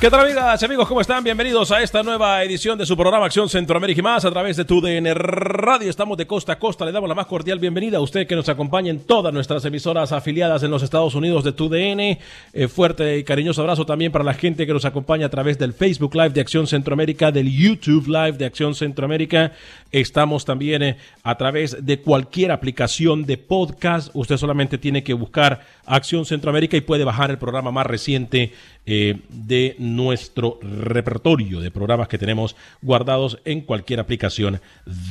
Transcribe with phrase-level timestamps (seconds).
[0.00, 0.88] ¿Qué tal amigas y amigos?
[0.88, 1.22] ¿Cómo están?
[1.22, 4.64] Bienvenidos a esta nueva edición de su programa Acción Centroamérica y más a través de
[4.64, 5.90] tu DN Radio.
[5.90, 6.86] Estamos de costa a costa.
[6.86, 10.12] Le damos la más cordial bienvenida a usted que nos acompaña en todas nuestras emisoras
[10.12, 12.18] afiliadas en los Estados Unidos de tu DN.
[12.54, 15.74] Eh, fuerte y cariñoso abrazo también para la gente que nos acompaña a través del
[15.74, 19.52] Facebook Live de Acción Centroamérica, del YouTube Live de Acción Centroamérica.
[19.92, 24.08] Estamos también eh, a través de cualquier aplicación de podcast.
[24.14, 28.52] Usted solamente tiene que buscar Acción Centroamérica y puede bajar el programa más reciente
[28.86, 34.60] eh, de nuestro repertorio de programas que tenemos guardados en cualquier aplicación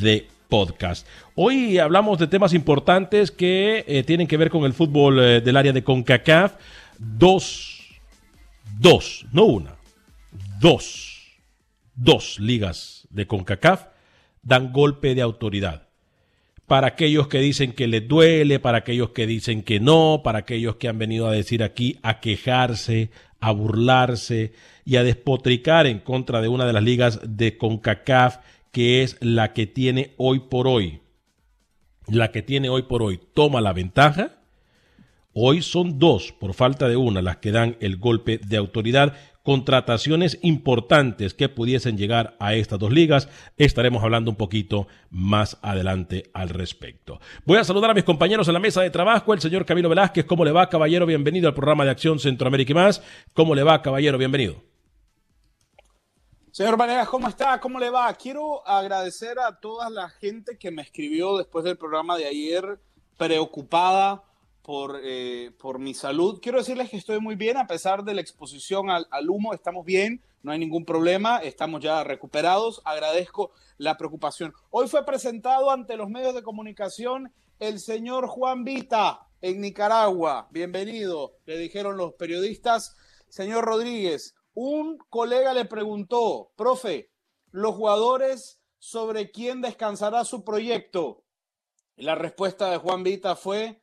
[0.02, 1.08] de podcast.
[1.36, 5.58] Hoy hablamos de temas importantes que eh, tienen que ver con el fútbol eh, del
[5.58, 6.54] área de CONCACAF.
[6.98, 8.00] Dos,
[8.80, 9.76] dos, no una,
[10.60, 11.40] dos,
[11.96, 13.86] dos ligas de CONCACAF
[14.42, 15.89] dan golpe de autoridad
[16.70, 20.76] para aquellos que dicen que les duele, para aquellos que dicen que no, para aquellos
[20.76, 23.10] que han venido a decir aquí a quejarse,
[23.40, 24.54] a burlarse
[24.86, 28.38] y a despotricar en contra de una de las ligas de CONCACAF
[28.72, 31.02] que es la que tiene hoy por hoy,
[32.08, 34.36] la que tiene hoy por hoy, toma la ventaja.
[35.34, 39.16] Hoy son dos, por falta de una, las que dan el golpe de autoridad
[39.50, 43.28] contrataciones importantes que pudiesen llegar a estas dos ligas.
[43.58, 47.20] Estaremos hablando un poquito más adelante al respecto.
[47.46, 50.26] Voy a saludar a mis compañeros en la mesa de trabajo, el señor Camilo Velázquez.
[50.26, 51.08] ¿Cómo le va, caballero?
[51.08, 53.02] Bienvenido al programa de Acción Centroamérica y más.
[53.34, 54.20] ¿Cómo le va, caballero?
[54.20, 54.62] Bienvenido.
[56.52, 57.60] Señor Vanegas, ¿cómo está?
[57.60, 58.14] ¿Cómo le va?
[58.14, 62.80] Quiero agradecer a toda la gente que me escribió después del programa de ayer,
[63.18, 64.29] preocupada
[64.70, 66.40] por, eh, por mi salud.
[66.44, 69.84] Quiero decirles que estoy muy bien, a pesar de la exposición al, al, humo, estamos
[69.84, 72.80] bien, no hay ningún problema, estamos ya recuperados.
[72.86, 74.54] Agradezco la preocupación.
[74.70, 80.50] Hoy fue presentado ante los medios de comunicación el señor Juan Vita en Nicaragua.
[80.52, 82.96] Bienvenido, le dijeron los periodistas.
[83.28, 87.10] Señor Rodríguez, un colega le preguntó, profe,
[87.50, 91.24] los jugadores sobre quién descansará su proyecto.
[91.96, 93.82] La respuesta de Juan Vita fue,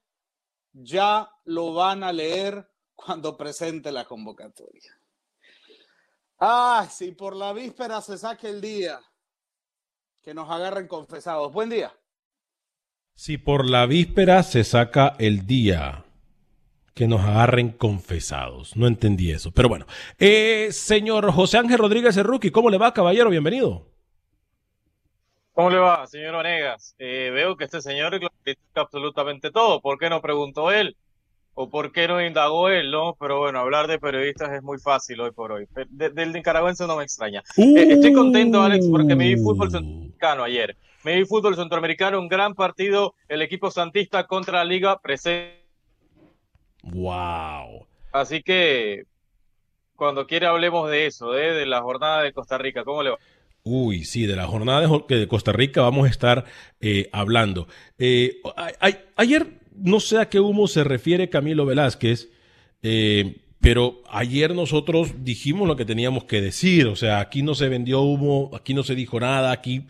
[0.82, 4.98] ya lo van a leer cuando presente la convocatoria.
[6.38, 9.00] Ah, si por la víspera se saque el día,
[10.22, 11.52] que nos agarren confesados.
[11.52, 11.94] Buen día.
[13.14, 16.04] Si por la víspera se saca el día,
[16.92, 18.76] que nos agarren confesados.
[18.76, 19.86] No entendí eso, pero bueno.
[20.18, 23.30] Eh, señor José Ángel Rodríguez Rookie, ¿cómo le va, caballero?
[23.30, 23.95] Bienvenido.
[25.56, 26.94] ¿Cómo le va, señor Onegas?
[26.98, 29.80] Eh, veo que este señor critica absolutamente todo.
[29.80, 30.98] ¿Por qué no preguntó él?
[31.54, 32.90] ¿O por qué no indagó él?
[32.90, 35.66] No, pero bueno, hablar de periodistas es muy fácil hoy por hoy.
[35.88, 37.42] De, del nicaragüense no me extraña.
[37.56, 37.74] Uh.
[37.74, 40.76] Eh, estoy contento, Alex, porque me vi fútbol centroamericano ayer.
[41.04, 45.64] Me vi fútbol centroamericano, un gran partido, el equipo santista contra la Liga presente.
[46.82, 47.86] Wow.
[48.12, 49.04] Así que
[49.94, 51.54] cuando quiera hablemos de eso, ¿eh?
[51.54, 52.84] de la jornada de Costa Rica.
[52.84, 53.16] ¿Cómo le va?
[53.68, 56.44] Uy, sí, de la jornada de, Costa Rica vamos a estar
[56.80, 57.66] eh, hablando.
[57.98, 58.40] Eh,
[59.16, 62.30] ayer no sé a qué humo se refiere Camilo Velázquez,
[62.84, 67.68] eh, pero ayer nosotros dijimos lo que teníamos que decir, o sea, aquí no se
[67.68, 69.82] vendió humo, aquí no se dijo nada, aquí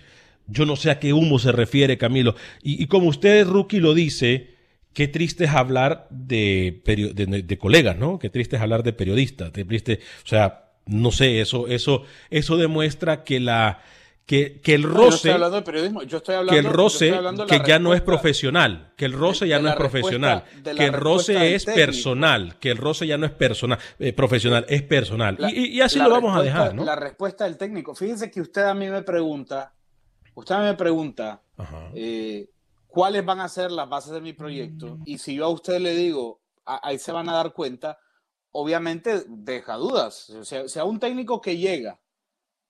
[0.47, 2.35] yo no sé a qué humo se refiere, Camilo.
[2.63, 4.55] Y, como usted, Rookie, lo dice,
[4.95, 8.19] qué triste es hablar de, de, de, colegas, ¿no?
[8.19, 12.57] Qué triste es hablar de periodistas, qué triste, o sea, no sé, eso, eso, eso
[12.57, 13.81] demuestra que la,
[14.25, 16.65] que, que el roce, no, yo estoy hablando de periodismo, yo estoy hablando, que el
[16.73, 17.11] roce,
[17.47, 21.55] que ya no es profesional, que el roce ya no es profesional, que el roce
[21.55, 25.37] es personal, que el roce ya no es personal, eh, profesional, es personal.
[25.39, 26.85] La- y, así lo vamos a dejar, ¿no?
[26.85, 27.95] La respuesta del técnico.
[27.95, 29.73] Fíjense que usted a mí me pregunta,
[30.35, 31.41] usted a mí me pregunta
[31.95, 32.49] eh,
[32.89, 35.95] cuáles van a ser las bases de mi proyecto y si yo a usted le
[35.95, 37.99] digo, a- ahí se van a dar cuenta,
[38.61, 40.31] obviamente deja dudas.
[40.31, 42.01] O sea, sea un técnico que llega,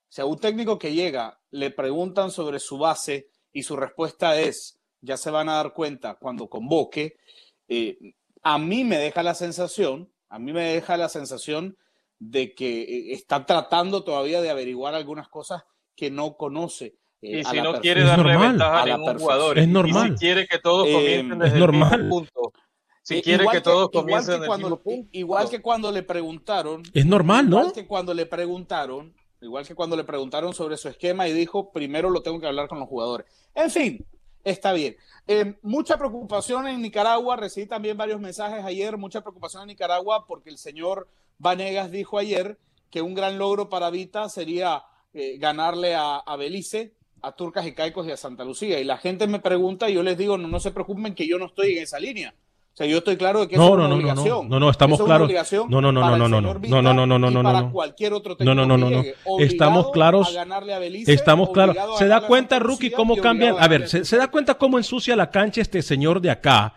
[0.08, 5.16] sea un técnico que llega, le preguntan sobre su base y su respuesta es, ya
[5.16, 7.16] se van a dar cuenta cuando convoque,
[7.68, 7.98] eh,
[8.42, 11.76] a mí me deja la sensación, a mí me deja la sensación
[12.18, 16.96] de que eh, está tratando todavía de averiguar algunas cosas que no conoce.
[17.22, 18.48] eh, Y si no quiere darle normal.
[18.50, 19.58] ventaja A a ningún jugador.
[19.58, 20.10] Es y normal.
[20.12, 21.98] si quiere que todos Eh, comiencen es desde el normal.
[22.04, 22.52] mismo punto.
[23.06, 24.82] Si Eh, quiere igual que todos igual comiencen que en el cuando,
[25.12, 27.58] igual que cuando le preguntaron, Es normal, ¿no?
[27.60, 31.70] igual que cuando le preguntaron, igual que cuando le preguntaron sobre su esquema y dijo,
[31.70, 33.28] primero lo tengo que hablar con los jugadores.
[33.54, 34.04] En fin,
[34.42, 34.96] está bien.
[35.28, 40.50] Eh, mucha preocupación en Nicaragua, recibí también varios mensajes ayer, mucha preocupación en Nicaragua porque
[40.50, 41.06] el señor
[41.38, 42.58] Vanegas dijo ayer
[42.90, 44.82] que un gran logro para Vita sería
[45.14, 46.92] eh, ganarle a, a Belice,
[47.22, 48.80] a Turcas y Caicos y a Santa Lucía.
[48.80, 51.38] Y la gente me pregunta y yo les digo, no, no se preocupen que yo
[51.38, 52.34] no estoy en esa línea.
[52.76, 54.10] O sea, yo estoy claro de que eso No, es no, una no, no, no,
[54.10, 54.48] obligación.
[54.50, 55.24] no, no, estamos claros.
[55.24, 57.72] obligación No, no, no, no, no, no, no, no, no, no, y no, para no.
[57.72, 59.02] cualquier otro No, no, no, no, no.
[59.38, 60.36] Estamos claros.
[60.36, 61.74] a Belice, Estamos claros.
[61.98, 63.56] Se da cuenta, Rookie, cómo cambian.
[63.58, 66.74] A ver, se, se da cuenta cómo ensucia la cancha este señor de acá.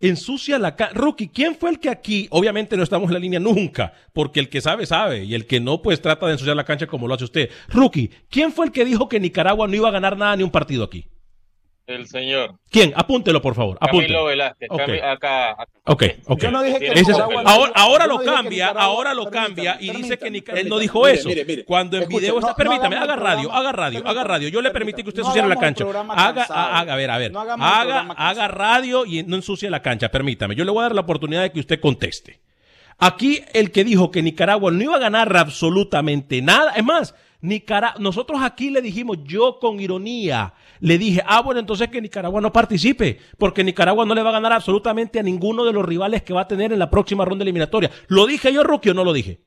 [0.00, 0.92] Ensucia la cancha.
[0.94, 2.28] Rookie, ¿quién fue el que aquí?
[2.30, 5.24] Obviamente no estamos en la línea nunca, porque el que sabe, sabe.
[5.24, 7.48] Y el que no, pues trata de ensuciar la cancha como lo hace usted.
[7.68, 10.50] Rookie, ¿quién fue el que dijo que Nicaragua no iba a ganar nada ni un
[10.50, 11.06] partido aquí?
[11.88, 12.92] El señor ¿Quién?
[12.94, 13.78] Apúntelo, por favor.
[13.78, 14.24] Camilo Apúntelo.
[14.26, 14.68] Velázquez.
[14.70, 14.80] Ok.
[14.80, 15.66] Cami- acá, acá.
[15.86, 16.42] Ok, ok.
[16.42, 19.90] Yo no dije que es- ahora ahora yo no lo cambia, ahora lo cambia y
[19.90, 21.28] dice que Nica- él no dijo Mire, eso.
[21.30, 21.64] mire, mire.
[21.64, 24.48] Cuando en Escuche, video no- está, permítame, haga radio, haga radio, haga radio.
[24.50, 25.84] Yo le permití que usted No ensuciara la cancha.
[26.10, 27.32] Haga, haga, a ver, a ver.
[27.34, 30.54] Haga, haga radio y no ensucie la cancha, permítame.
[30.54, 32.38] Yo le voy a dar la oportunidad de que usted conteste.
[32.98, 37.94] Aquí el que dijo que Nicaragua no iba a ganar absolutamente nada, es más, Nicara
[37.98, 42.52] nosotros aquí le dijimos, yo con ironía, le dije, ah, bueno, entonces que Nicaragua no
[42.52, 46.32] participe, porque Nicaragua no le va a ganar absolutamente a ninguno de los rivales que
[46.32, 47.90] va a tener en la próxima ronda eliminatoria.
[48.08, 49.40] ¿Lo dije yo, Rookie, o no lo dije?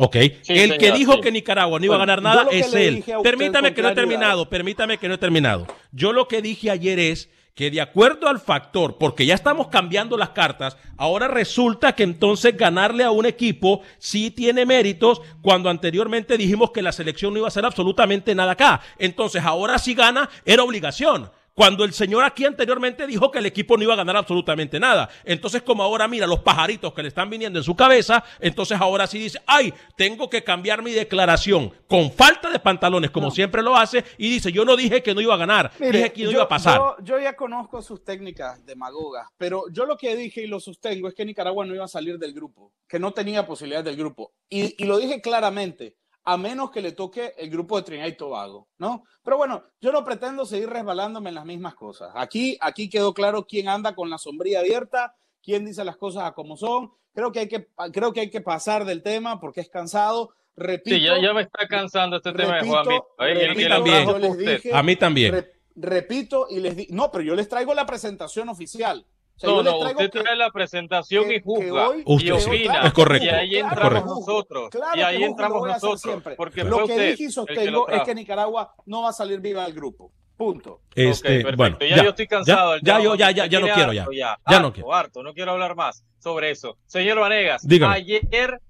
[0.00, 1.20] Ok, Sí, el que dijo sí.
[1.20, 3.04] que Nicaragua no iba a ganar nada es él.
[3.22, 5.66] Permítame que no he terminado, permítame que no he terminado.
[5.92, 10.16] Yo lo que dije ayer es que de acuerdo al factor, porque ya estamos cambiando
[10.16, 16.38] las cartas, ahora resulta que entonces ganarle a un equipo sí tiene méritos cuando anteriormente
[16.38, 18.80] dijimos que la selección no iba a hacer absolutamente nada acá.
[18.96, 21.32] Entonces ahora si gana era obligación.
[21.58, 25.08] Cuando el señor aquí anteriormente dijo que el equipo no iba a ganar absolutamente nada.
[25.24, 29.08] Entonces, como ahora mira los pajaritos que le están viniendo en su cabeza, entonces ahora
[29.08, 33.74] sí dice, ay, tengo que cambiar mi declaración con falta de pantalones, como siempre lo
[33.76, 36.30] hace, y dice, yo no dije que no iba a ganar, Mire, dije que no
[36.30, 36.78] yo- iba a pasar.
[36.78, 41.08] Yo, yo ya conozco sus técnicas demagogas, pero yo lo que dije y lo sostengo
[41.08, 44.30] es que Nicaragua no iba a salir del grupo, que no tenía posibilidad del grupo.
[44.48, 45.96] Y, y lo dije claramente,
[46.30, 49.04] a menos que le toque el grupo de Trinidad y Tobago, ¿no?
[49.22, 52.10] Pero bueno, yo no pretendo seguir resbalándome en las mismas cosas.
[52.14, 56.32] Aquí, aquí quedó claro quién anda con la sombría abierta, quién dice las cosas a
[56.32, 56.90] como son.
[57.14, 60.34] Creo que hay que, creo que, hay que pasar del tema porque es cansado.
[60.54, 63.08] Repito, Sí, ya, ya me está cansando este tema de repito.
[63.16, 64.74] Ahí, el repito, que lo también.
[64.74, 65.32] A mí también.
[65.32, 69.06] Re- repito y les digo, no, pero yo les traigo la presentación oficial.
[69.38, 72.40] O sea, No, no, usted que- trae la presentación que- y juzga hoy- Usted y
[72.40, 72.82] sí, opina.
[72.86, 74.70] es correcto, Y ahí claro que entramos juzgo, nosotros.
[74.70, 76.00] claro y ahí entramos nosotros.
[76.00, 76.34] siempre.
[76.34, 79.64] Porque Lo que usted dije y sostengo es que Nicaragua no va a salir viva
[79.64, 80.10] del grupo.
[80.36, 80.82] Punto.
[80.94, 81.56] Este, Ok, perfecto.
[81.56, 82.76] bueno, ya, yo estoy cansado.
[82.78, 84.02] Ya, ya, yo, ya, ya, ya no quiero ya.
[84.02, 84.94] harto Ya harto, no quiero.
[84.94, 86.76] harto, no quiero hablar más sobre eso.
[86.86, 87.94] Señor Vanegas, Dígame.
[87.94, 88.60] ayer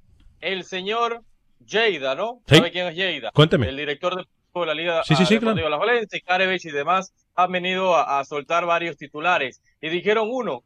[0.40, 1.22] el señor
[1.66, 2.40] Lleida, ¿no?
[2.46, 2.56] Sí.
[2.56, 3.30] ¿Sabe quién es Lleida?
[3.32, 3.68] Cuénteme.
[3.68, 5.54] El director de de la Liga Sí, sí, sí, claro.
[5.54, 9.62] de la Valencia, Karevich y demás han venido a, a soltar varios titulares.
[9.80, 10.62] Y dijeron uno,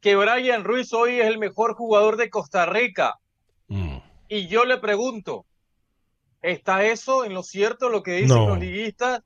[0.00, 3.18] que Brian Ruiz hoy es el mejor jugador de Costa Rica.
[3.68, 3.98] Mm.
[4.28, 5.44] Y yo le pregunto,
[6.42, 8.48] ¿está eso en lo cierto lo que dicen No.
[8.48, 9.22] los liguistas?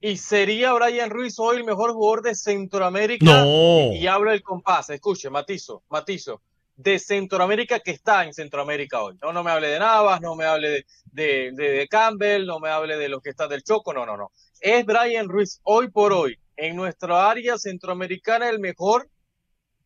[0.00, 3.24] ¿Y sería Brian Ruiz hoy el mejor jugador de Centroamérica?
[3.44, 3.92] No.
[3.92, 6.40] Y hablo el compás, escuche, matizo, matizo,
[6.76, 9.16] de Centroamérica que está en Centroamérica hoy.
[9.22, 12.58] No, no me hable de Navas, no me hable de, de, de- de Campbell, no
[12.58, 14.32] me hable de los que están del Choco, no, no, no.
[14.60, 19.08] Es Brian Ruiz hoy por hoy en nuestra área centroamericana el mejor,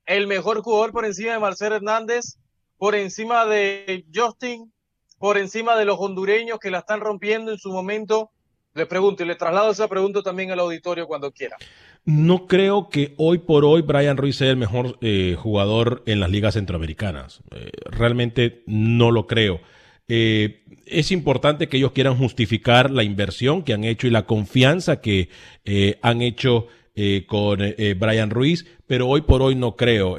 [0.07, 2.39] el mejor jugador por encima de Marcelo Hernández
[2.79, 4.73] por encima de Justin,
[5.19, 8.31] por encima de los hondureños que la están rompiendo en su momento?
[8.75, 11.57] Le pregunto y le traslado esa pregunta también al auditorio cuando quiera.
[12.05, 16.31] No creo que hoy por hoy Brian Ruiz sea el mejor eh, jugador en las
[16.31, 17.41] ligas centroamericanas.
[17.53, 19.61] Eh, realmente no lo creo.
[20.09, 25.01] Eh, es importante que ellos quieran justificar la inversión que han hecho y la confianza
[25.01, 25.29] que
[25.65, 27.59] eh, han hecho eh, con
[27.99, 30.17] Brian Ruiz, pero hoy por hoy no creo.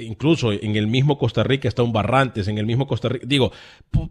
[0.00, 3.26] incluso en el mismo Costa Rica está un Barrantes, en el mismo Costa Rica.
[3.26, 3.52] Digo,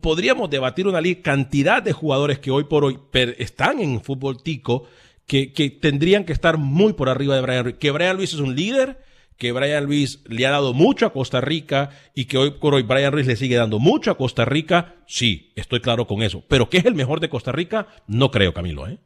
[0.01, 2.99] podríamos debatir una cantidad de jugadores que hoy por hoy
[3.37, 4.87] están en fútbol tico
[5.25, 7.75] que, que tendrían que estar muy por arriba de Brian Ruiz.
[7.77, 8.97] Que Brian Ruiz es un líder
[9.37, 12.83] que Brian Ruiz le ha dado mucho a Costa Rica y que hoy por hoy
[12.83, 16.43] Brian Ruiz le sigue dando mucho a Costa Rica, sí, estoy claro con eso.
[16.47, 18.87] Pero que es el mejor de Costa Rica, no creo, Camilo.
[18.87, 18.99] ¿eh?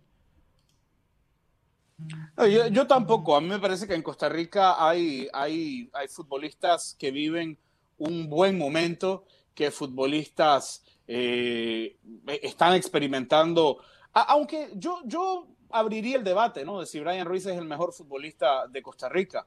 [2.71, 3.35] yo, tampoco.
[3.35, 7.57] A mí me parece que en Costa Rica hay, hay, hay futbolistas que viven
[7.97, 11.97] un buen momento, que futbolistas eh,
[12.41, 13.77] están experimentando.
[14.11, 16.79] aunque yo, yo abriría el debate, ¿no?
[16.79, 19.45] De si Brian Ruiz es el mejor futbolista de Costa Rica.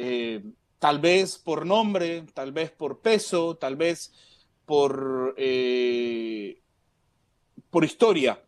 [0.00, 0.44] Eh,
[0.78, 4.12] tal vez por nombre, tal vez por peso, tal vez
[4.64, 6.62] por, eh,
[7.68, 8.40] por historia.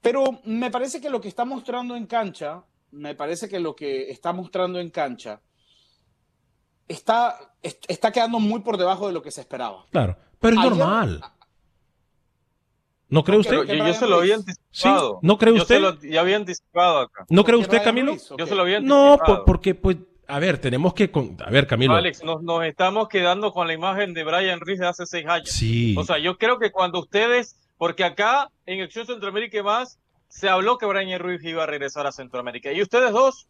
[0.00, 2.62] Pero me parece que lo que está mostrando en cancha,
[2.92, 5.40] me parece que lo que está mostrando en cancha
[6.86, 9.86] está, está quedando muy por debajo de lo que se esperaba.
[9.90, 11.20] Claro, pero es normal.
[13.08, 13.64] ¿No cree usted?
[13.64, 15.18] Yo, se lo había anticipado.
[15.22, 15.80] ¿No cree usted?
[15.80, 17.26] Yo se lo había anticipado acá.
[17.28, 18.16] ¿No cree usted, Camilo?
[18.38, 19.16] Yo se lo había anticipado.
[19.26, 19.96] No, porque pues
[20.28, 21.10] a ver, tenemos que.
[21.44, 21.94] A ver, Camilo.
[21.94, 25.50] Alex, nos, estamos quedando con la imagen de Brian Ruiz de hace seis años.
[25.50, 25.94] Sí.
[25.96, 27.56] O sea, yo creo que cuando ustedes.
[27.78, 32.06] Porque acá, en Acción Centroamérica y más, se habló que Brian Ruiz iba a regresar
[32.06, 32.72] a Centroamérica.
[32.72, 33.48] Y ustedes dos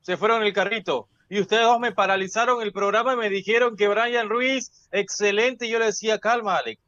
[0.00, 1.08] se fueron el carrito.
[1.28, 5.66] Y ustedes dos me paralizaron el programa y me dijeron que Brian Ruiz, excelente.
[5.66, 6.80] Y yo le decía, calma, Alex.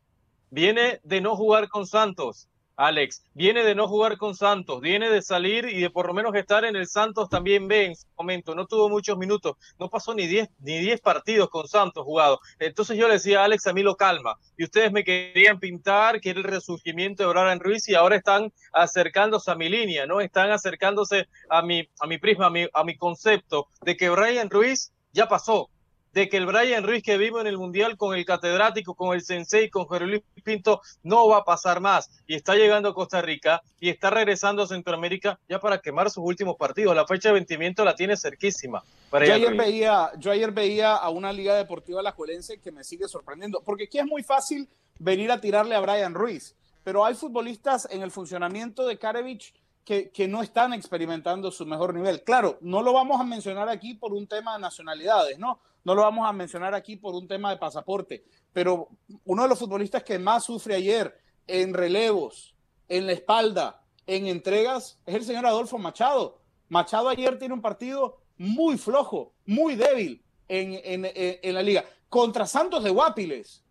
[0.50, 2.49] Viene de no jugar con Santos
[2.80, 6.34] Alex, viene de no jugar con Santos, viene de salir y de por lo menos
[6.34, 10.14] estar en el Santos también ve en su momento, no tuvo muchos minutos, no pasó
[10.14, 12.40] ni 10 ni diez partidos con Santos jugado.
[12.58, 14.38] Entonces yo le decía Alex, a mí lo calma.
[14.56, 18.50] Y ustedes me querían pintar que era el resurgimiento de Brian Ruiz y ahora están
[18.72, 20.22] acercándose a mi línea, ¿no?
[20.22, 24.48] Están acercándose a mi, a mi prisma, a mi, a mi concepto de que Brian
[24.48, 25.68] Ruiz ya pasó,
[26.12, 29.22] de que el Brian Ruiz que vive en el Mundial con el catedrático, con el
[29.22, 32.10] sensei, con Luis Pinto, no va a pasar más.
[32.26, 36.24] Y está llegando a Costa Rica y está regresando a Centroamérica ya para quemar sus
[36.24, 36.96] últimos partidos.
[36.96, 38.82] La fecha de vencimiento la tiene cerquísima.
[39.12, 43.06] yo, ayer veía, yo ayer veía a una Liga Deportiva La Juelense que me sigue
[43.06, 47.88] sorprendiendo, porque aquí es muy fácil venir a tirarle a Brian Ruiz, pero hay futbolistas
[47.90, 52.22] en el funcionamiento de Karevich que, que, no están experimentando su mejor nivel.
[52.22, 55.58] Claro, no lo vamos a mencionar aquí por un tema de nacionalidades, ¿no?
[55.84, 58.88] No lo vamos a mencionar aquí por un tema de pasaporte, pero
[59.24, 62.54] uno de los futbolistas que más sufre ayer en relevos,
[62.88, 66.40] en la espalda, en entregas, es el señor Adolfo Machado.
[66.68, 71.84] Machado ayer tiene un partido muy flojo, muy débil en, en, la liga.
[72.08, 73.62] Contra Santos de Guapiles,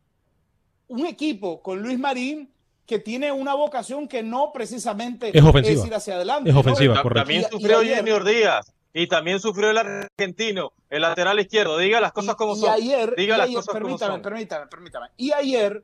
[0.88, 2.52] un equipo con Luis Marín
[2.86, 6.50] que tiene una vocación que no precisamente es, ir hacia adelante.
[6.50, 7.22] Es ofensiva, correcto.
[7.22, 8.74] También sufrió Junior Díaz.
[8.94, 11.78] Y también sufrió el argentino, el lateral izquierdo.
[11.78, 12.70] Diga las cosas como y son.
[12.70, 14.22] Ayer, Diga y las ayer, cosas permítame, como son.
[14.22, 15.08] Permítame, permítame.
[15.18, 15.84] Y ayer,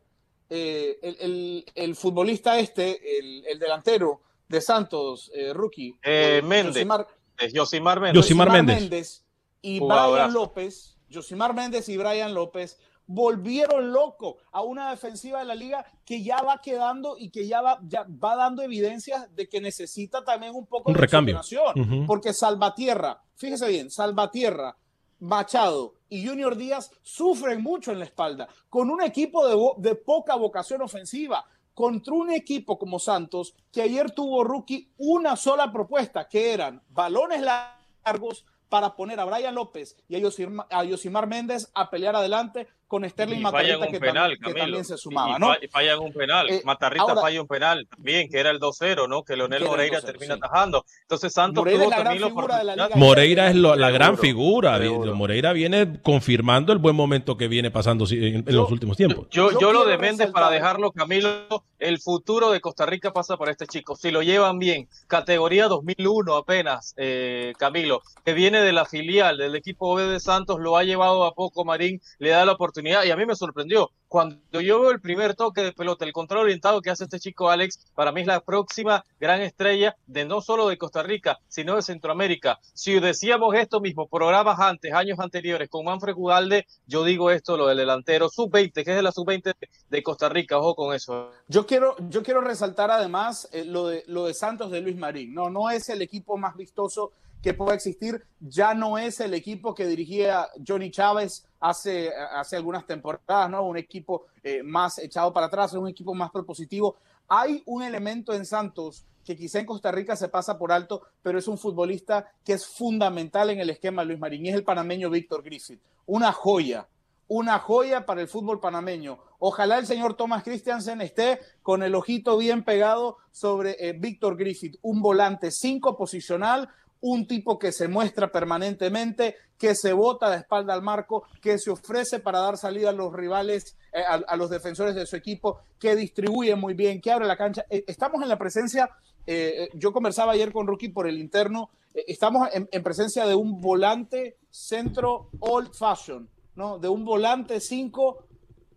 [0.50, 5.96] eh, el, el, el, futbolista este, el, el, delantero de Santos, eh, rookie.
[6.04, 6.76] Eh, Méndez.
[6.76, 7.08] Josimar,
[7.56, 8.24] Josimar Méndez.
[8.24, 8.80] Josimar Méndez.
[8.82, 9.26] Méndez.
[9.62, 10.98] Y Brian López.
[11.14, 16.42] Josimar Méndez y Brian López volvieron loco a una defensiva de la liga que ya
[16.42, 20.66] va quedando y que ya va, ya va dando evidencias de que necesita también un
[20.66, 21.38] poco un de recambio.
[21.38, 22.06] Uh -huh.
[22.06, 24.78] Porque Salvatierra, fíjese bien, Salvatierra,
[25.20, 30.36] Machado y Junior Díaz sufren mucho en la espalda, con un equipo de, de poca
[30.36, 36.54] vocación ofensiva, contra un equipo como Santos, que ayer tuvo rookie una sola propuesta, que
[36.54, 41.90] eran balones largos, para poner a Brian López y a Yosimar, a Yosimar Méndez a
[41.90, 45.54] pelear adelante con Sterling Matarrita, que, penal, tam que, también se sumaba, y, ¿no?
[45.62, 46.50] Y fallan un penal.
[46.50, 49.24] Eh, Matarrita ahora, falla un penal también, que era el 2-0, ¿no?
[49.24, 50.40] Que Leonel Moreira termina sí.
[50.44, 50.86] atajando.
[51.02, 53.76] Entonces Santos Moreira tuvo es la también gran figura de la Liga Moreira es lo,
[53.76, 54.78] la gran figura.
[54.78, 55.16] Seguro.
[55.16, 59.28] Moreira viene confirmando el buen momento que viene pasando en, en yo, los últimos tiempos.
[59.32, 63.36] Yo, yo, yo lo de Méndez para dejarlo, Camilo, el futuro de Costa Rica pasa
[63.36, 63.96] por este chico.
[63.96, 69.56] Si lo llevan bien, categoría 2001 apenas, eh, Camilo, que viene de la filial del
[69.56, 73.06] equipo B de Santos, lo ha llevado a poco Marín, le da la oportunidad oportunidad
[73.06, 73.90] y a mí me sorprendió.
[74.08, 77.50] Cuando yo veo el primer toque de pelota, el control orientado que hace este chico
[77.50, 81.76] Alex, para mí es la próxima gran estrella de no solo de Costa Rica, sino
[81.76, 82.60] de Centroamérica.
[82.74, 87.68] Si decíamos esto mismo, programas antes, años anteriores, con Manfred Gudalde, yo digo esto, lo
[87.68, 89.54] del delantero sub-20, que es de la sub-20
[89.90, 91.32] de Costa Rica, ojo con eso.
[91.48, 95.34] Yo quiero, yo quiero resaltar además eh, lo, de, lo de Santos de Luis Marín.
[95.34, 97.12] No, no es el equipo más vistoso
[97.46, 98.24] que pueda existir.
[98.40, 103.64] Ya no es el equipo que dirigía Johnny Chávez hace, hace algunas temporadas, ¿no?
[103.64, 106.98] Un equipo eh, más echado para atrás, un equipo más propositivo.
[107.28, 111.40] Hay un elemento en Santos que quizá en Costa Rica se pasa por alto, pero
[111.40, 114.64] es un futbolista que es fundamental en el esquema de Luis Marín, y es el
[114.64, 115.82] panameño Víctor Griffith.
[116.06, 116.88] Una joya,
[117.28, 119.18] una joya para el fútbol panameño.
[119.40, 124.78] Ojalá el señor Thomas Christiansen esté con el ojito bien pegado sobre eh, Víctor Griffith,
[124.84, 126.70] un volante cinco posicional,
[127.06, 131.70] un tipo que se muestra permanentemente, que se bota de espalda al marco, que se
[131.70, 135.96] ofrece para dar salida a los rivales, eh, a, los defensores de su equipo, que
[135.96, 137.64] distribuye muy bien, que abre la cancha.
[137.70, 138.90] Eh, estamos en la presencia,
[139.28, 144.38] eh, yo conversaba ayer con Rookie por el interno, estamos en, presencia de un volante
[144.50, 146.80] centro old fashion, ¿no?
[146.80, 148.26] De un volante 5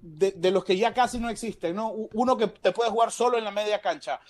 [0.03, 1.93] de, de, los que ya casi no existen, ¿no?
[2.13, 4.21] Uno que te puede jugar solo en la media cancha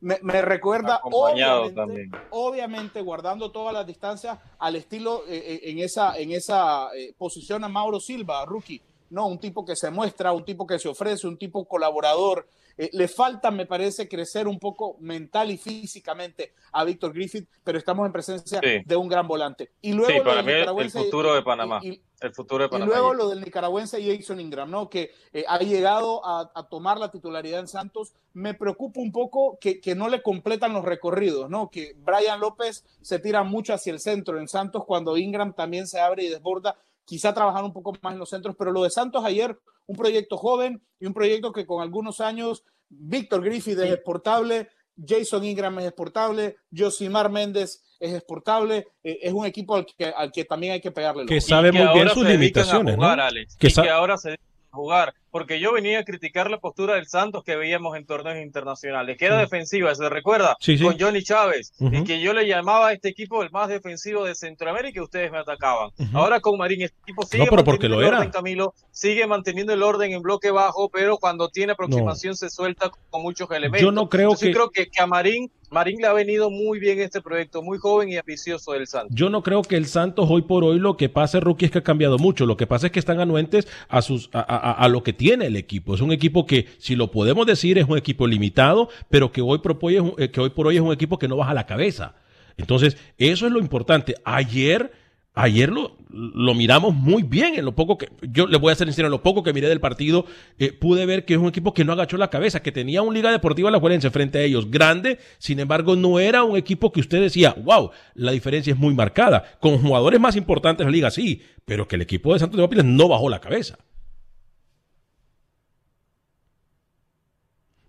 [0.00, 6.32] me, recuerda, obviamente, obviamente, guardando todas las distancias, al estilo eh, eh, en esa, en
[6.32, 8.80] esa eh, posición a Mauro Silva, rookie.
[9.10, 12.46] No, un tipo que se muestra, un tipo que se ofrece, un tipo colaborador.
[12.76, 18.06] Le falta, me parece, crecer un poco mental y físicamente a Víctor Griffith, pero estamos
[18.06, 19.72] en presencia de un gran volante.
[19.80, 21.80] Y luego sí, para mí el futuro de Panamá
[22.20, 24.90] el futuro de Y luego lo del nicaragüense Jason Ingram, ¿no?
[24.90, 28.12] Que eh, ha llegado a, tomar la titularidad en Santos.
[28.32, 31.70] Me preocupa un poco que, que, no le completan los recorridos, ¿no?
[31.70, 36.00] Que Brian López se tira mucho hacia el centro en Santos cuando Ingram también se
[36.00, 36.76] abre y desborda.
[37.10, 40.36] Quizá trabajar un poco más en los centros, pero lo de Santos ayer, un proyecto
[40.36, 44.68] joven y un proyecto que con algunos años, Víctor Griffith es exportable,
[45.04, 50.30] Jason Ingram es exportable, Josimar Méndez es exportable, eh, es un equipo al que, al
[50.30, 51.26] que también hay que pegarle.
[51.26, 53.12] Que sabe muy bien sus limitaciones, ¿no?
[53.58, 54.38] que, y que ahora se
[54.70, 59.16] jugar, porque yo venía a criticar la postura del Santos que veíamos en torneos internacionales,
[59.18, 63.08] que era defensiva, se recuerda, con Johnny Chávez, y que yo le llamaba a este
[63.08, 65.90] equipo el más defensivo de Centroamérica y ustedes me atacaban.
[66.12, 68.18] Ahora con Marín, este equipo sigue no, pero porque lo era.
[68.18, 72.90] orden, Camilo, sigue manteniendo el orden en bloque bajo, pero cuando tiene aproximación se suelta
[73.10, 73.82] con muchos elementos.
[73.82, 74.52] Yo no creo que...
[74.52, 78.08] creo que, que a Marín Marín le ha venido muy bien este proyecto, muy joven
[78.08, 79.14] y ambicioso del Santos.
[79.14, 81.78] Yo no creo que el Santos hoy por hoy lo que pase, Rookie, es que
[81.78, 82.44] ha cambiado mucho.
[82.44, 85.94] Lo que pasa es que están anuentes a, sus, a, lo que tiene el equipo.
[85.94, 89.58] Es un equipo que, si lo podemos decir, es un equipo limitado, pero que hoy,
[89.58, 92.14] propone, eh, que hoy por hoy es un equipo que no baja la cabeza.
[92.56, 94.14] Entonces, eso es lo importante.
[94.24, 94.90] Ayer
[95.32, 98.88] Ayer lo, lo, miramos muy bien en lo poco que, yo le voy a ser
[98.88, 100.26] sincero, en lo poco que miré del partido,
[100.58, 103.14] eh, pude ver que es un equipo que no agachó la cabeza, que tenía un
[103.14, 106.98] Liga Deportiva La Juelense frente a ellos grande, sin embargo no era un equipo que
[106.98, 111.10] usted decía, wow, la diferencia es muy marcada, con jugadores más importantes de la liga,
[111.12, 113.78] sí, pero que el equipo de Santos de Guapiles no bajó la cabeza.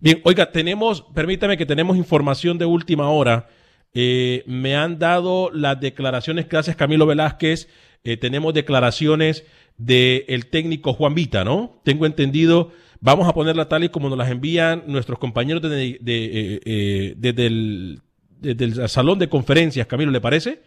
[0.02, 3.48] Bien, oiga, tenemos, permítame que tenemos información de última hora
[3.94, 7.68] eh, me han dado las declaraciones, gracias Camilo Velázquez,
[8.02, 9.44] eh, tenemos declaraciones
[9.78, 11.80] del técnico Juan Vita, ¿no?
[11.84, 17.14] Tengo entendido, vamos a ponerla tal y como nos las envían nuestros compañeros de, eh,
[17.16, 20.62] desde, el, salón de conferencias, Camilo, ¿le parece?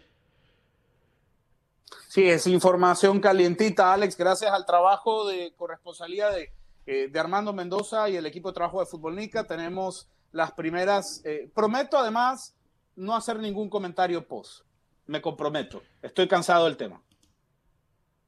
[2.08, 6.55] Sí, es información calientita, Alex, gracias al trabajo de corresponsalía de,
[6.86, 11.22] de Armando Mendoza y el equipo de trabajo de Fútbol Nica, tenemos las primeras,
[11.54, 12.56] prometo además
[12.96, 14.64] no hacer ningún comentario post.
[15.06, 15.82] Me comprometo.
[16.02, 17.00] Estoy cansado del tema.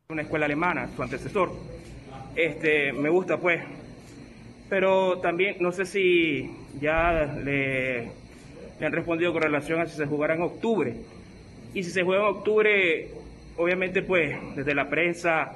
[0.08, 1.50] Una escuela alemana, su antecesor.
[2.34, 3.64] Este, me gusta pues.
[4.68, 8.12] Pero también no sé si ya le,
[8.80, 10.96] han respondido con relación a si se jugará en octubre.
[11.74, 13.10] Y si se juega en octubre,
[13.56, 15.52] obviamente pues desde la prensa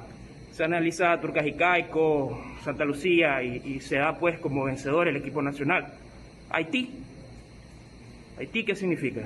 [0.53, 5.41] se analiza Turcas y Caico, Santa Lucía y, se da pues como vencedor el equipo
[5.41, 5.87] nacional.
[6.51, 6.91] Haití
[8.37, 9.21] ¿Haití qué significa?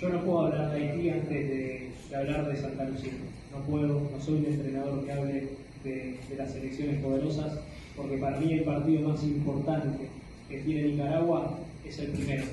[0.00, 3.12] Yo no puedo hablar de Haití antes de, hablar de Santa Lucía.
[3.52, 5.48] No puedo, no soy un entrenador que hable
[5.82, 7.58] de, las elecciones poderosas,
[7.96, 10.06] porque para mí el partido más importante
[10.48, 12.44] que tiene Nicaragua es el primero.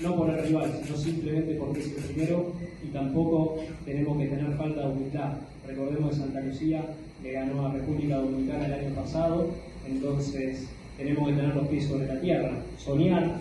[0.00, 4.56] No por el rival, sino simplemente porque es el primero y tampoco tenemos que tener
[4.56, 5.32] falta de humildad.
[5.70, 6.84] Recordemos que Santa Lucía
[7.22, 9.48] le ganó a República Dominicana el año pasado,
[9.88, 10.66] entonces
[10.98, 13.38] tenemos que tener los pies sobre la tierra, soñar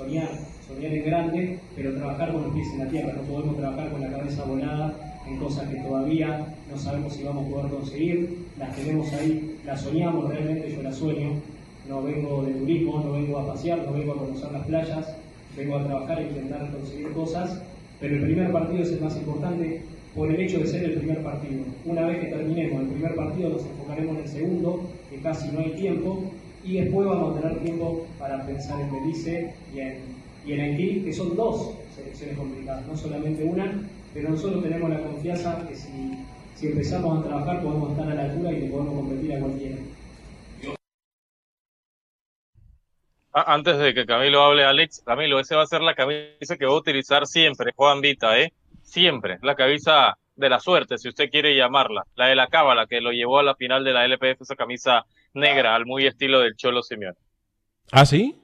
[0.00, 0.28] soñar,
[0.66, 3.12] soñar en grande, pero trabajar con los pies en la tierra.
[3.14, 7.46] No podemos trabajar con la cabeza volada en cosas que todavía no sabemos si vamos
[7.46, 11.32] a poder conseguir, las tenemos ahí, las soñamos, realmente yo las sueño,
[11.88, 15.16] no vengo de turismo, no vengo a pasear, no vengo a conocer las playas,
[15.56, 17.60] vengo a trabajar e intentar conseguir cosas,
[18.00, 19.82] pero el primer partido es el más importante
[20.14, 21.64] por el hecho de ser el primer partido.
[21.84, 25.60] Una vez que terminemos el primer partido nos enfocaremos en el segundo, que casi no
[25.60, 26.30] hay tiempo,
[26.64, 29.98] y después vamos a tener tiempo para pensar en Belice y en,
[30.44, 35.00] y en Haití, que son dos selecciones complicadas, no solamente una, pero nosotros tenemos la
[35.00, 36.18] confianza que si,
[36.56, 39.76] si empezamos a trabajar podemos estar a la altura y que podemos competir a cualquiera.
[43.32, 46.66] Ah, Antes de que Camilo hable, Alex, Camilo, esa va a ser la camisa que
[46.66, 48.52] va a utilizar siempre Juan Vita, ¿eh?
[48.90, 49.38] Siempre.
[49.42, 52.02] La camisa de la suerte, si usted quiere llamarla.
[52.16, 55.06] La de la cábala, que lo llevó a la final de la LPF, esa camisa
[55.32, 57.16] negra, al muy estilo del Cholo Simeone.
[57.92, 58.36] ¿Ah, sí?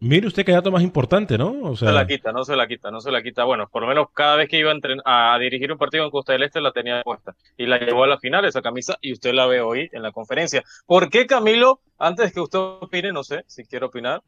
[0.00, 1.60] Mire usted qué dato más importante, ¿no?
[1.62, 3.44] O sea, se la quita, no se la quita, no se la quita.
[3.44, 4.72] Bueno, por lo menos cada vez que iba
[5.04, 7.36] a, a dirigir un partido en Costa del Este la tenía puesta.
[7.56, 10.10] Y la llevó a la final esa camisa y usted la ve hoy en la
[10.10, 10.64] conferencia.
[10.86, 11.80] ¿Por qué, Camilo?
[11.98, 14.22] Antes que usted opine, no sé si quiere opinar.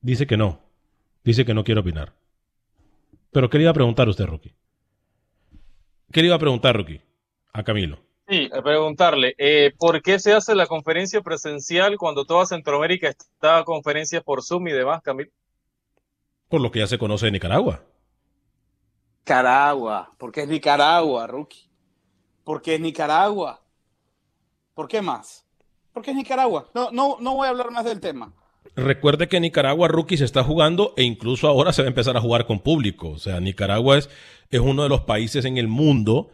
[0.00, 0.60] dice que no.
[1.22, 2.12] Dice que no quiere opinar.
[3.34, 4.54] Pero ¿qué le iba a preguntar a usted, Rookie?
[6.12, 7.00] ¿Qué le iba a preguntar, Rookie?
[7.52, 7.98] A Camilo.
[8.28, 13.58] Sí, a preguntarle, eh, ¿por qué se hace la conferencia presencial cuando toda Centroamérica está
[13.58, 15.32] a conferencias por Zoom y demás, Camilo?
[16.48, 17.82] Por lo que ya se conoce de Nicaragua.
[19.22, 21.68] Nicaragua, porque es Nicaragua, Rookie.
[22.44, 23.60] Porque es Nicaragua.
[24.74, 25.44] ¿Por qué más?
[25.92, 26.68] Porque es Nicaragua.
[26.72, 28.32] No, no, no voy a hablar más del tema.
[28.76, 32.20] Recuerde que Nicaragua Rookie se está jugando e incluso ahora se va a empezar a
[32.20, 33.10] jugar con público.
[33.10, 34.10] O sea, Nicaragua es,
[34.50, 36.30] es uno de los países en el mundo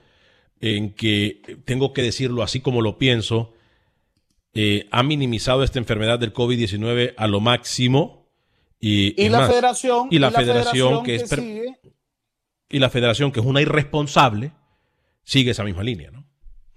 [0.61, 3.53] en que, tengo que decirlo así como lo pienso,
[4.55, 8.29] eh, ha minimizado esta enfermedad del COVID-19 a lo máximo.
[8.79, 10.09] Y, Y la más, federación.
[10.11, 11.79] y la federación, que, es sigue,
[12.71, 14.53] y la federación que es una irresponsable
[15.25, 16.30] sigue esa misma línea, ¿no?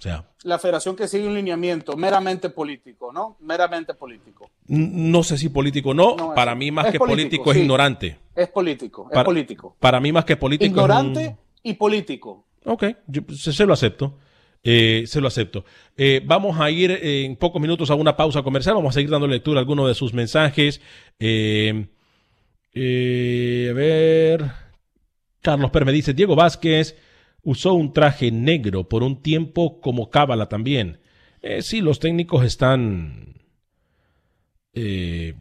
[0.03, 3.37] Sea, la federación que sigue un lineamiento meramente político, ¿no?
[3.39, 4.49] Meramente político.
[4.67, 7.61] no sé si político o no, para mí más que político, político, es sí.
[7.63, 8.17] ignorante.
[8.35, 9.75] Es político, es Para- político.
[9.79, 12.45] Para mí más que político es un- Ignorante y político.
[12.65, 14.17] Ok, yo se, se lo acepto.
[14.65, 15.65] Eh, se lo acepto.
[15.97, 18.75] Eh, vamos a ir eh, en pocos minutos a una pausa comercial.
[18.75, 20.79] Vamos a seguir dando lectura a algunos de sus mensajes.
[21.19, 21.85] Eh,
[22.75, 24.45] a ver.
[25.41, 26.95] Carlos Per me dice: Diego Vázquez
[27.43, 30.99] usó un traje negro por un tiempo como cábala también.
[31.41, 33.35] Eh, sí, los técnicos están.
[34.73, 35.35] eh,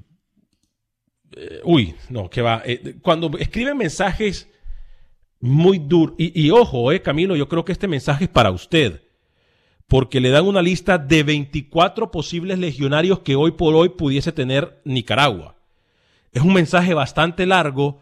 [1.34, 2.62] eh, uy, no, que va.
[3.00, 4.48] Cuando escriben mensajes
[5.40, 6.14] muy duro.
[6.18, 9.02] Y, y ojo, Camilo, yo creo que este mensaje es para usted.
[9.86, 14.80] Porque le dan una lista de 24 posibles legionarios que hoy por hoy pudiese tener
[14.84, 15.56] Nicaragua.
[16.32, 18.00] Es un mensaje bastante largo.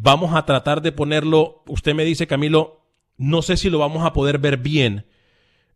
[0.00, 1.62] vamos a tratar de ponerlo.
[1.66, 2.75] Usted me dice, Camilo,
[3.18, 5.06] no sé si lo vamos a poder ver bien.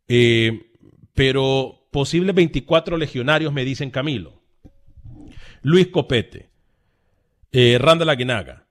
[0.08, 0.66] eh,
[1.14, 4.40] pero posibles 24 legionarios me dicen Camilo.
[5.62, 6.50] Luis Copete,
[7.52, 8.66] eh, Randall Aguinaga,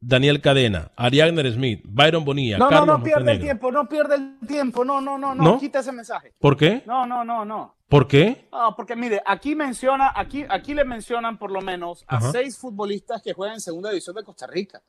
[0.00, 4.16] Daniel Cadena, Ariadne Smith, Byron Bonilla, No, no, Carlos no pierde el tiempo, no pierde
[4.16, 4.84] el tiempo.
[4.84, 5.42] No, no, no, no.
[5.44, 5.58] ¿No?
[5.58, 6.34] Quita ese mensaje.
[6.38, 6.82] ¿Por qué?
[6.86, 7.76] No, no, no, no.
[7.88, 8.48] ¿Por qué?
[8.52, 12.32] No, porque mire, aquí menciona, aquí, aquí le mencionan por lo menos a Ajá.
[12.32, 14.82] seis futbolistas que juegan en segunda división de Costa Rica.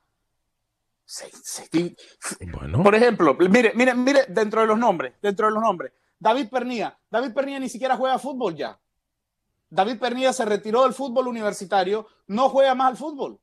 [2.52, 2.84] Bueno.
[2.84, 6.98] Por ejemplo, mire, mire, mire, dentro de los nombres, dentro de los nombres, David Pernía.
[7.10, 8.80] David Pernía ni siquiera juega fútbol ya.
[9.70, 13.40] David Pernía se retiró del fútbol universitario, no juega más al fútbol.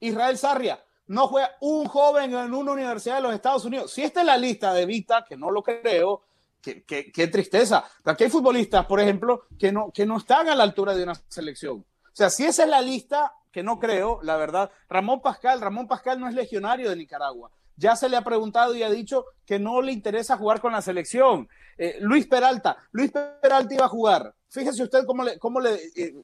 [0.00, 3.92] Israel Sarria, no juega un joven en una universidad de los Estados Unidos.
[3.92, 6.22] Si esta es la lista de Vita, que no lo creo,
[6.60, 7.84] qué, tristeza.
[8.04, 11.14] Aquí hay futbolistas, por ejemplo, que no, que no están a la altura de una
[11.28, 11.78] selección.
[11.78, 15.88] O sea, si esa es la lista, que no creo, la verdad, Ramón Pascal, Ramón
[15.88, 17.50] Pascal no es legionario de Nicaragua.
[17.78, 20.82] Ya se le ha preguntado y ha dicho que no le interesa jugar con la
[20.82, 21.48] selección.
[21.78, 24.34] Eh, Luis Peralta, Luis Peralta iba a jugar.
[24.50, 26.14] Fíjese usted cómo le, cómo le, eh,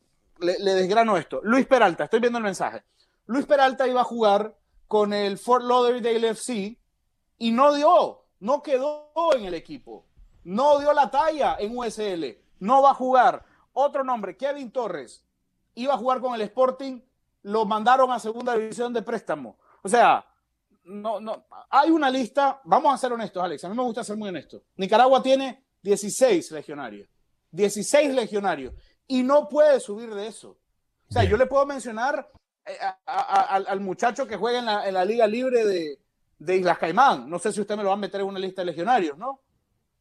[0.40, 1.40] le- le desgrano esto.
[1.42, 2.82] Luis Peralta, estoy viendo el mensaje.
[3.24, 4.54] Luis Peralta iba a jugar
[4.86, 6.76] con el Fort Lauderdale FC
[7.38, 10.04] y no dio, no quedó en el equipo,
[10.44, 13.42] no dio la talla en USL, no va a jugar.
[13.72, 15.24] Otro nombre, Kevin Torres,
[15.74, 17.00] iba a jugar con el Sporting,
[17.42, 19.58] lo mandaron a segunda división de préstamo.
[19.82, 20.24] O sea,
[20.84, 24.16] no, no, hay una lista, vamos a ser honestos, Alex, a mí me gusta ser
[24.16, 24.62] muy honesto.
[24.76, 27.08] Nicaragua tiene 16 legionarios,
[27.50, 28.74] 16 legionarios,
[29.06, 30.58] y no puede subir de eso.
[31.08, 32.30] O sea, yo le puedo mencionar
[32.64, 35.64] eh, a- a- a- al, al muchacho que juega en la, en la Liga Libre
[35.66, 35.98] de,
[36.38, 37.28] de Islas Caimán.
[37.28, 39.30] No sé si usted me lo va a meter en una lista de legionarios, ¿no?
[39.30, 39.40] O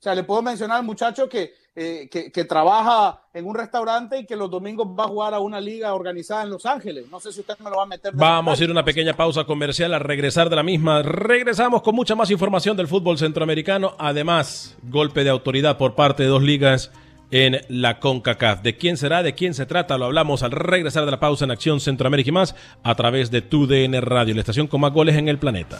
[0.04, 4.26] sea, le puedo mencionar al muchacho que, eh, que, que, trabaja en un restaurante y
[4.26, 7.06] que los domingos va a jugar a una liga organizada en Los Ángeles.
[7.10, 8.14] No sé si usted me lo va a meter.
[8.14, 11.02] Vamos a ir a una pequeña pausa comercial a regresar de la misma.
[11.02, 13.96] Regresamos con mucha más información del fútbol centroamericano.
[14.00, 16.92] Además, golpe de autoridad por parte de dos ligas
[17.32, 18.62] en la CONCACAF.
[18.62, 19.24] ¿De quién será?
[19.24, 19.98] ¿De quién se trata?
[19.98, 22.54] Lo hablamos al regresar de la pausa en Acción Centroamérica y más
[22.84, 25.80] a través de TUDN Radio, la estación con más goles en el planeta.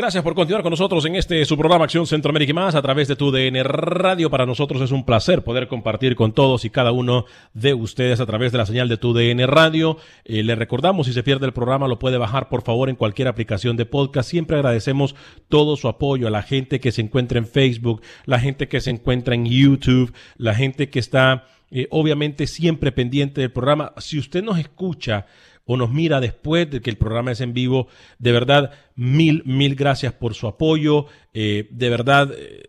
[0.00, 3.06] Gracias por continuar con nosotros en este su programa Acción Centroamérica y más a través
[3.06, 4.30] de tu DN Radio.
[4.30, 8.24] Para nosotros es un placer poder compartir con todos y cada uno de ustedes a
[8.24, 9.98] través de la señal de tu DN Radio.
[10.24, 13.28] Eh, le recordamos, si se pierde el programa, lo puede bajar por favor en cualquier
[13.28, 14.30] aplicación de podcast.
[14.30, 15.14] Siempre agradecemos
[15.50, 18.88] todo su apoyo a la gente que se encuentra en Facebook, la gente que se
[18.88, 23.92] encuentra en YouTube, la gente que está eh, obviamente siempre pendiente del programa.
[23.98, 25.26] Si usted nos escucha
[25.64, 29.76] o nos mira después de que el programa es en vivo, de verdad Mil, mil
[29.76, 31.06] gracias por su apoyo.
[31.32, 32.68] Eh, de verdad, eh,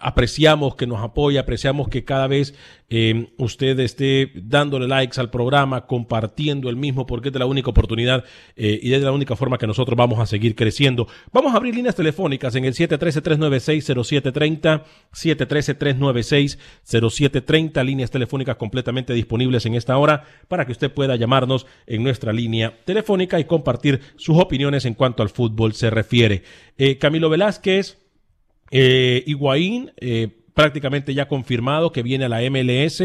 [0.00, 2.54] apreciamos que nos apoye, apreciamos que cada vez
[2.94, 7.70] eh, usted esté dándole likes al programa, compartiendo el mismo, porque es de la única
[7.70, 8.22] oportunidad
[8.54, 11.08] y es de la única forma que nosotros vamos a seguir creciendo.
[11.32, 19.96] Vamos a abrir líneas telefónicas en el 713-396-0730, 713-396-0730, líneas telefónicas completamente disponibles en esta
[19.96, 24.94] hora para que usted pueda llamarnos en nuestra línea telefónica y compartir sus opiniones en
[24.94, 26.42] cuanto al fútbol se refiere.
[26.78, 27.98] Eh, Camilo Velázquez,
[28.70, 33.02] eh, Higuaín, eh, prácticamente ya confirmado que viene a la MLS,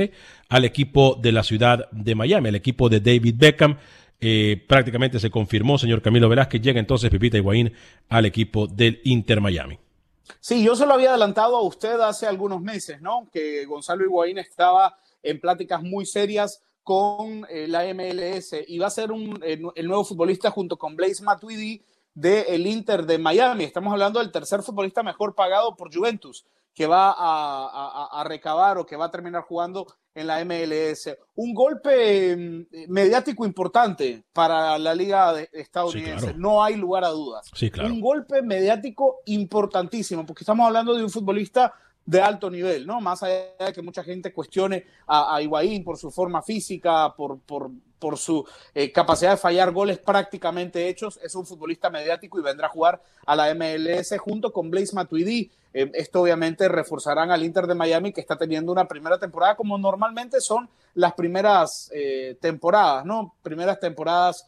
[0.49, 3.77] al equipo de la ciudad de Miami, al equipo de David Beckham.
[4.19, 7.73] Eh, prácticamente se confirmó, señor Camilo Velázquez, llega entonces Pipita Higuaín
[8.09, 9.77] al equipo del Inter Miami.
[10.39, 13.29] Sí, yo se lo había adelantado a usted hace algunos meses, ¿no?
[13.31, 19.11] Que Gonzalo Higuaín estaba en pláticas muy serias con la MLS y va a ser
[19.11, 21.81] un, el nuevo futbolista junto con Blaise Matuidi
[22.17, 23.63] del Inter de Miami.
[23.63, 26.45] Estamos hablando del tercer futbolista mejor pagado por Juventus,
[26.77, 31.09] que va a, recabar o que va a terminar jugando en la MLS.
[31.33, 37.49] Un golpe mm, mediático importante para la liga estadounidense, no hay lugar a dudas.
[37.83, 41.73] Un golpe mediático importantísimo, porque estamos hablando de un futbolista
[42.05, 43.01] de alto nivel, ¿no?
[43.01, 47.39] Más allá de que mucha gente cuestione a, a Higuaín por su forma física, por,
[47.39, 52.43] por, por su eh, capacidad de fallar goles prácticamente hechos, es un futbolista mediático y
[52.43, 55.51] vendrá a jugar a la MLS junto con Blaise Matuidi.
[55.73, 59.77] Eh, esto obviamente reforzarán al Inter de Miami que está teniendo una primera temporada como
[59.77, 63.35] normalmente son las primeras eh, temporadas, ¿no?
[63.41, 64.47] Primeras temporadas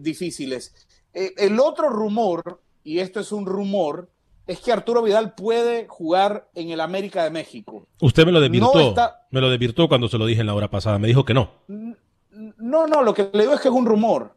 [0.00, 0.74] difíciles.
[1.12, 4.08] el otro rumor, y esto es un rumor,
[4.48, 7.86] es que Arturo Vidal puede jugar en el América de México.
[8.00, 8.94] Usted me lo desvirtuó.
[9.30, 10.98] Me lo desvirtuó cuando se lo dije en la hora pasada.
[10.98, 11.52] Me dijo que no.
[12.38, 14.36] No, no, lo que le digo es que es un rumor.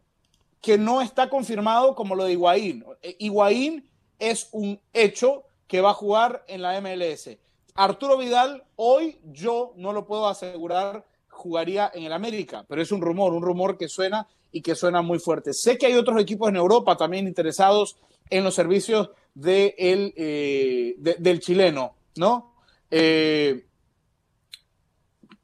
[0.59, 2.83] Que no está confirmado como lo de Higuaín.
[3.01, 3.87] Eh, Higuaín
[4.17, 7.37] es un hecho que va a jugar en la MLS.
[7.75, 13.01] Arturo Vidal, hoy yo no lo puedo asegurar, jugaría en el América, pero es un
[13.01, 15.53] rumor, un rumor que suena y que suena muy fuerte.
[15.53, 17.97] Sé que hay otros equipos en Europa también interesados
[18.29, 19.11] en los servicios
[19.45, 22.55] eh, del chileno, ¿no?
[22.89, 23.65] Eh,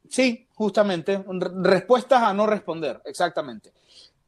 [0.10, 1.24] sí, justamente,
[1.62, 3.74] respuestas a no responder, exactamente.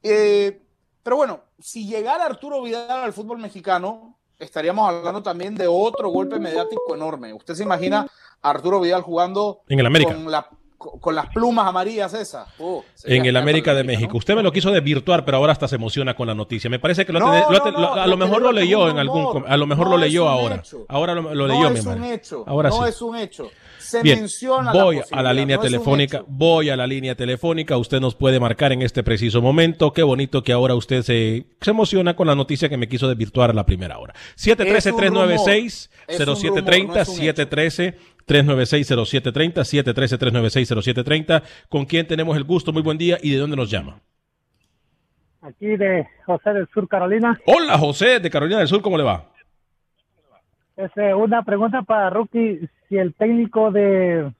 [0.03, 0.61] Eh,
[1.01, 6.37] pero bueno, si llegara Arturo Vidal al fútbol mexicano, estaríamos hablando también de otro golpe
[6.37, 7.33] mediático enorme.
[7.33, 8.05] Usted se imagina
[8.43, 10.13] a Arturo Vidal jugando en el América.
[10.13, 10.47] con la
[10.79, 12.47] con las plumas amarillas esas.
[12.57, 14.17] Oh, en el América de México.
[14.17, 16.69] Usted me lo quiso desvirtuar, pero ahora hasta se emociona con la noticia.
[16.69, 19.97] Me parece que lo, a lo mejor lo leyó en algún a lo mejor lo
[19.97, 20.63] leyó ahora.
[20.87, 22.43] Ahora lo, leyó, mi es un hecho.
[22.47, 23.51] Ahora no es un hecho.
[23.77, 28.13] Se Bien, menciona voy a la línea telefónica, voy a la línea telefónica, usted nos
[28.13, 29.93] puede marcar en este preciso momento.
[29.93, 33.49] Qué bonito que ahora usted se, se emociona con la noticia que me quiso desvirtuar
[33.49, 34.13] a la primera hora.
[34.35, 37.97] 713 396 0730 713
[38.29, 41.43] 396-0730, 713-396-0730.
[41.67, 42.71] ¿Con quién tenemos el gusto?
[42.71, 43.17] Muy buen día.
[43.21, 43.99] ¿Y de dónde nos llama?
[45.41, 47.39] Aquí de José del Sur, Carolina.
[47.45, 49.25] Hola, José de Carolina del Sur, ¿cómo le va?
[50.77, 52.69] Es eh, una pregunta para Rookie.
[52.87, 54.31] Si el técnico de,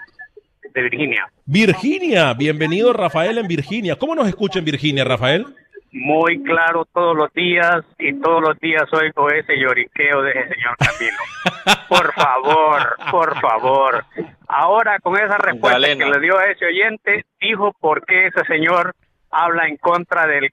[0.74, 1.28] de Virginia.
[1.46, 3.96] Virginia, bienvenido Rafael en Virginia.
[3.96, 5.46] ¿Cómo nos escucha en Virginia, Rafael?
[5.92, 10.76] Muy claro todos los días y todos los días oigo ese lloriqueo de ese señor
[10.76, 11.78] Camilo.
[11.88, 14.04] Por favor, por favor.
[14.48, 16.04] Ahora con esa respuesta Galena.
[16.04, 18.94] que le dio a ese oyente, dijo por qué ese señor
[19.30, 20.50] habla en contra del,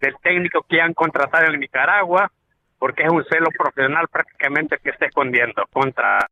[0.00, 2.30] del técnico que han contratado en Nicaragua,
[2.78, 6.26] porque es un celo profesional prácticamente que está escondiendo contra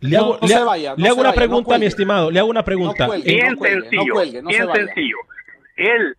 [0.00, 1.64] Le hago, no le- se vaya, no le hago se una vaya, no pregunta, mi
[1.64, 1.86] cuelgue.
[1.86, 2.30] estimado.
[2.30, 3.06] Le hago una pregunta.
[3.06, 3.32] cuelgue.
[3.32, 5.16] Bien cuelgue, no sencillo, cuelgue, no bien se sencillo.
[5.76, 6.16] Él,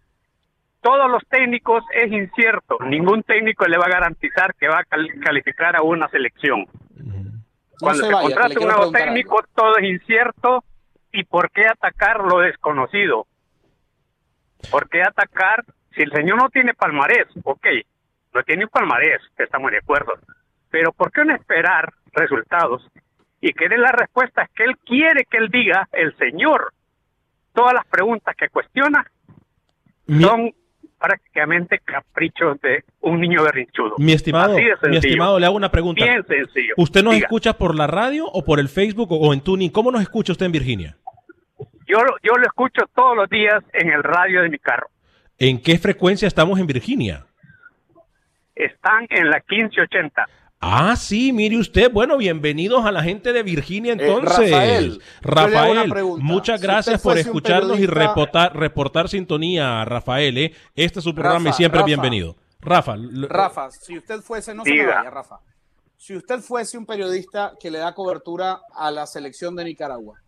[0.82, 2.78] todos los técnicos es incierto.
[2.86, 6.66] Ningún técnico le va a garantizar que va a cal- calificar a una selección.
[7.80, 10.64] Cuando se se, vaya, contrata un nuevo técnico, todo es incierto.
[11.12, 13.26] ¿Y por qué atacar lo desconocido?
[14.72, 15.64] ¿Por qué atacar
[15.96, 17.28] si el señor no tiene palmarés?
[17.44, 17.66] Ok,
[18.34, 20.12] no tiene palmarés, estamos de acuerdo.
[20.70, 22.86] Pero ¿por qué no esperar resultados
[23.46, 26.74] y que dé las respuestas que él quiere que él diga, el señor?
[27.54, 29.06] Todas las preguntas que cuestiona
[30.20, 30.52] son
[31.00, 33.98] prácticamente caprichos de un niño berrinchudo.
[34.00, 34.58] Mi estimado,
[34.90, 36.04] mi estimado, le hago una pregunta.
[36.04, 36.74] Bien sencillo.
[36.78, 37.28] ¿Usted nos Diga.
[37.28, 39.70] escucha por la radio o por el Facebook o, o en Tuning?
[39.70, 40.98] ¿Cómo nos escucha usted en Virginia?
[41.86, 44.88] Yo, yo lo escucho todos los días en el radio de mi carro.
[45.38, 47.28] ¿En qué frecuencia estamos en Virginia?
[48.56, 50.26] Están en la 1580.
[50.68, 51.92] Ah, sí, mire usted.
[51.92, 54.50] Bueno, bienvenidos a la gente de Virginia entonces.
[55.22, 60.36] Rafael, muchas gracias por escucharnos y reportar, reportar sintonía, Rafael.
[60.40, 60.54] ¿eh?
[60.76, 61.86] Este es su programa y siempre Rafa.
[61.86, 62.36] bienvenido.
[62.62, 65.38] Rafa, lo- Rafa, si usted fuese, no se me vaya, Rafa.
[65.98, 70.20] Si usted fuese un periodista que le da cobertura a la selección de Nicaragua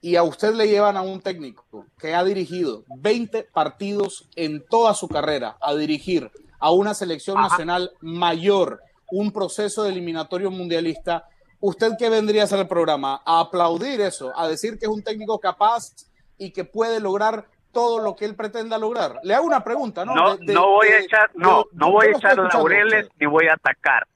[0.00, 4.94] y a usted le llevan a un técnico que ha dirigido 20 partidos en toda
[4.94, 6.28] su carrera a dirigir
[6.58, 8.80] a una selección nacional mayor,
[9.12, 11.28] un proceso de eliminatorio mundialista,
[11.60, 13.20] ¿usted qué vendría a hacer el programa?
[13.24, 15.92] A aplaudir eso, a decir que es un técnico capaz
[16.38, 19.20] y que puede lograr todo lo que él pretenda lograr.
[19.22, 20.14] Le hago una pregunta, ¿no?
[20.14, 23.08] No, De- de- no voy a echar, no, de- no yo voy a echar laureles
[23.20, 24.06] ni voy a atacar.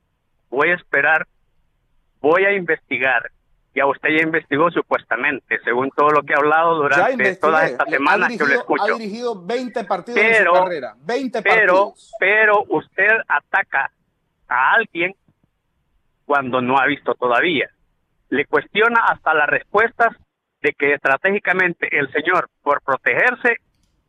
[0.51, 1.27] Voy a esperar,
[2.21, 3.31] voy a investigar.
[3.77, 8.29] Ya usted ya investigó supuestamente, según todo lo que ha hablado durante Le- ha semanas
[8.31, 8.83] que lo dirigido- escucho.
[8.85, 10.95] Ha dirigido 20 partidos en Pero- su carrera.
[11.01, 12.13] 20 pero, partidos.
[12.21, 13.91] pero usted ataca
[14.49, 15.15] a alguien
[16.25, 17.69] cuando no ha visto todavía.
[18.31, 20.09] Le cuestiona hasta las respuestas
[20.63, 23.57] de que estratégicamente el señor, por protegerse,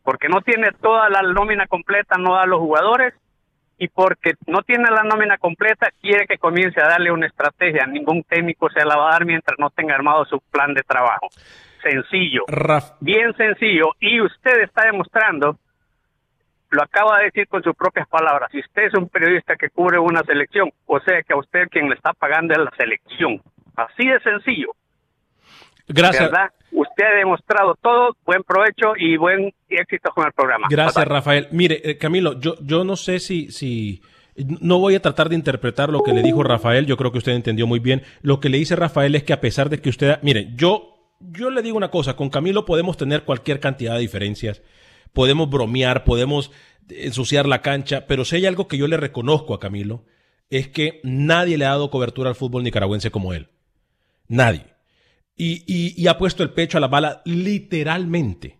[0.03, 3.13] porque no tiene toda la nómina completa, no da a los jugadores,
[3.77, 7.85] y porque no tiene la nómina completa, quiere que comience a darle una estrategia.
[7.85, 11.27] Ningún técnico se la va a dar mientras no tenga armado su plan de trabajo.
[11.83, 12.43] Sencillo.
[12.47, 13.87] Raf- Bien sencillo.
[13.99, 15.57] Y usted está demostrando,
[16.69, 19.99] lo acaba de decir con sus propias palabras, si usted es un periodista que cubre
[19.99, 23.41] una selección, o sea que a usted quien le está pagando es la selección.
[23.75, 24.69] Así de sencillo.
[25.87, 26.31] gracias.
[26.31, 26.51] ¿Verdad?
[26.71, 30.67] Usted ha demostrado todo, buen provecho y buen éxito con el programa.
[30.69, 31.13] Gracias, Bye.
[31.13, 31.47] Rafael.
[31.51, 34.01] Mire, eh, Camilo, yo, yo no sé si, si
[34.35, 37.31] No voy a tratar de interpretar lo que le dijo Rafael, yo creo que usted
[37.31, 38.01] entendió muy bien.
[38.21, 41.49] Lo que le dice Rafael es que a pesar de que usted, mire, yo, yo
[41.49, 44.61] le digo una cosa, con Camilo podemos tener cualquier cantidad de diferencias,
[45.15, 46.51] podemos bromear, podemos
[46.89, 50.05] ensuciar la cancha, pero si hay algo que yo le reconozco a Camilo,
[50.51, 53.49] es que nadie le ha dado cobertura al fútbol nicaragüense como él.
[54.27, 54.67] Nadie.
[55.35, 58.59] Y, y, y ha puesto el pecho a la bala literalmente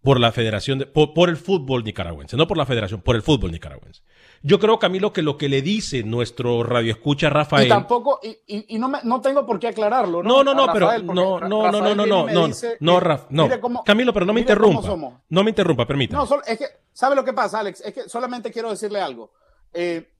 [0.00, 3.22] por la federación, de, por, por, el fútbol nicaragüense, no por la federación, por el
[3.22, 4.02] fútbol nicaragüense.
[4.46, 7.64] Yo creo, Camilo, que lo que le dice nuestro radioescucha Rafael.
[7.64, 10.22] Y tampoco, y, y, y no, me, no tengo por qué aclararlo.
[10.22, 10.98] No, no, no, no pero.
[10.98, 13.48] No, no, no, no, no, no, no, no, Raf, no.
[13.58, 15.22] Cómo, Camilo, pero no me interrumpa.
[15.30, 16.18] No me interrumpa, permítame.
[16.18, 17.80] No, solo, es que, ¿sabe lo que pasa, Alex?
[17.80, 19.32] Es que solamente quiero decirle algo.
[19.72, 20.12] Eh,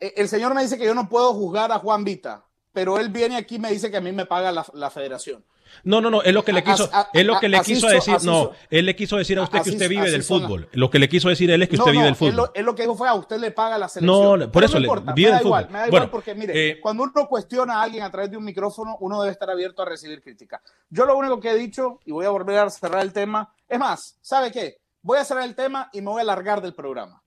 [0.00, 3.10] eh, el señor me dice que yo no puedo juzgar a Juan Vita, pero él
[3.10, 5.44] viene aquí y me dice que a mí me paga la, la federación.
[5.84, 7.88] No, no, no, es lo que le quiso, a, a, es lo que le quiso
[7.88, 10.68] decir, no, él le quiso decir a usted que usted vive del fútbol.
[10.72, 12.30] Lo que le quiso decir él es que usted vive no, del fútbol.
[12.30, 14.40] Él lo, él lo, que dijo fue a usted le paga la selección.
[14.40, 15.72] No, por eso no le importa, vive me da del igual, fútbol.
[15.72, 18.36] me da bueno, igual porque mire, eh, cuando uno cuestiona a alguien a través de
[18.36, 20.60] un micrófono, uno debe estar abierto a recibir crítica.
[20.90, 23.78] Yo lo único que he dicho y voy a volver a cerrar el tema, es
[23.78, 24.78] más, ¿sabe qué?
[25.02, 27.22] Voy a cerrar el tema y me voy a largar del programa.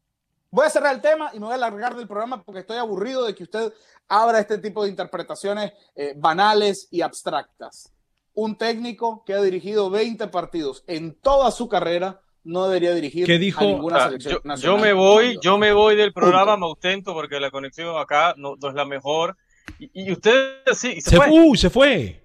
[0.53, 3.25] Voy a cerrar el tema y me voy a largar del programa porque estoy aburrido
[3.25, 3.73] de que usted
[4.09, 7.93] abra este tipo de interpretaciones eh, banales y abstractas.
[8.33, 13.37] Un técnico que ha dirigido 20 partidos en toda su carrera no debería dirigir ¿Qué
[13.37, 13.61] dijo?
[13.63, 14.77] a ninguna Ah, selección yo, nacional.
[14.79, 18.55] yo me voy, yo me voy del programa, me autento porque la conexión acá no,
[18.61, 19.37] no es la mejor.
[19.79, 20.33] Y, y usted
[20.73, 21.29] sí, y se, se fue.
[21.29, 22.17] Uy, se fue.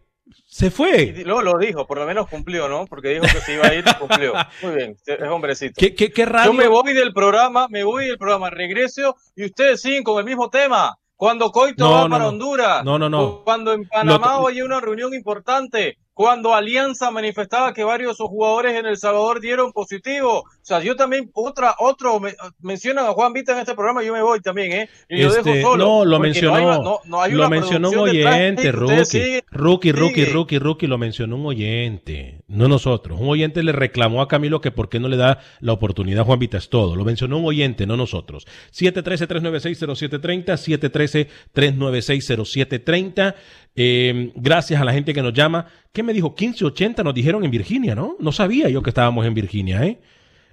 [0.46, 1.02] Se fue.
[1.18, 2.86] Y Lo, lo dijo, por lo menos cumplió, ¿no?
[2.86, 4.32] Porque dijo que se iba a ir, cumplió.
[4.62, 5.74] Muy bien, es hombrecito.
[5.76, 6.50] ¿Qué, qué, qué radio?
[6.52, 10.24] Yo me voy del programa, me voy del programa, regreso y ustedes siguen con el
[10.24, 10.96] mismo tema.
[11.16, 12.28] Cuando Coito No, va no, para no.
[12.30, 13.42] Honduras, No, no, no.
[13.44, 18.28] cuando en Panamá Lo- hay una reunión importante, cuando Alianza manifestaba que varios de sus
[18.28, 20.44] jugadores en El Salvador dieron positivo.
[20.66, 24.12] O sea, yo también, otra, otro, me, mencionan a Juan Vita en este programa, yo
[24.12, 24.88] me voy también, ¿eh?
[25.08, 25.84] Y lo Este, dejo solo.
[25.84, 29.92] no, lo mencionó, No hay, no- no hay lo mencionó un oyente, rookie, siguen- rookie,
[29.92, 30.34] rookie, siguen.
[30.34, 33.20] rookie, rookie, lo mencionó un oyente, no nosotros.
[33.20, 36.24] Un oyente le reclamó a Camilo que por qué no le da la oportunidad a
[36.24, 36.96] Juan Vita, es todo.
[36.96, 38.44] Lo mencionó un oyente, no nosotros.
[38.72, 43.34] 713-396-0730, 713-396-0730.
[43.76, 45.66] Eh, gracias a la gente que nos llama.
[45.92, 46.30] ¿Qué me dijo?
[46.36, 48.16] 1580 nos dijeron en Virginia, ¿no?
[48.18, 49.98] No sabía yo que estábamos en Virginia, ¿eh?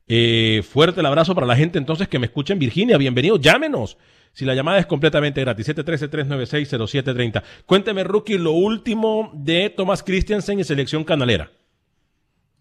[0.08, 2.98] Eh, fuerte el abrazo para la gente entonces que me escucha en Virginia.
[2.98, 3.98] Bienvenidos, llámenos.
[4.34, 7.44] Si la llamada es completamente gratis, 713-396-0730.
[7.66, 11.52] Cuénteme, Rookie, lo último de Thomas Christiansen y Selección Canalera.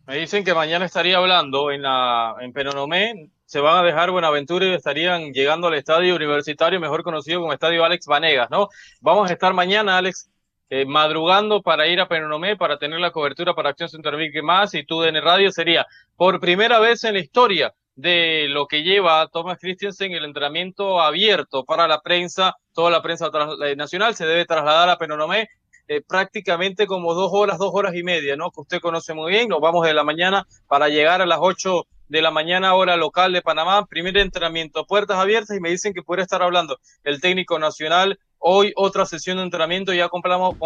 [0.07, 4.66] Me dicen que mañana estaría hablando en la en Penonomé, se van a dejar Buenaventura
[4.66, 8.68] y estarían llegando al estadio universitario, mejor conocido como Estadio Alex Vanegas, ¿no?
[9.01, 10.28] Vamos a estar mañana, Alex,
[10.75, 14.73] eh, madrugando para ir a Penonomé para tener la cobertura para Acción Centroamérica y más,
[14.73, 19.29] y tú en radio sería por primera vez en la historia de lo que lleva
[19.29, 23.31] Thomas Christensen el entrenamiento abierto para la prensa, toda la prensa
[23.66, 25.47] eh, nacional se debe trasladar a Penonomé
[25.89, 28.51] eh, prácticamente como dos horas, dos horas y media, ¿no?
[28.51, 29.51] Que usted conoce muy bien.
[29.51, 33.35] Nos vamos de la mañana para llegar a las ocho de la mañana, hora local
[33.35, 33.85] de Panamá.
[33.85, 38.18] Primer entrenamiento, puertas abiertas y me dicen que puede estar hablando el técnico nacional.
[38.45, 40.57] Hoy otra sesión de entrenamiento, ya completamos,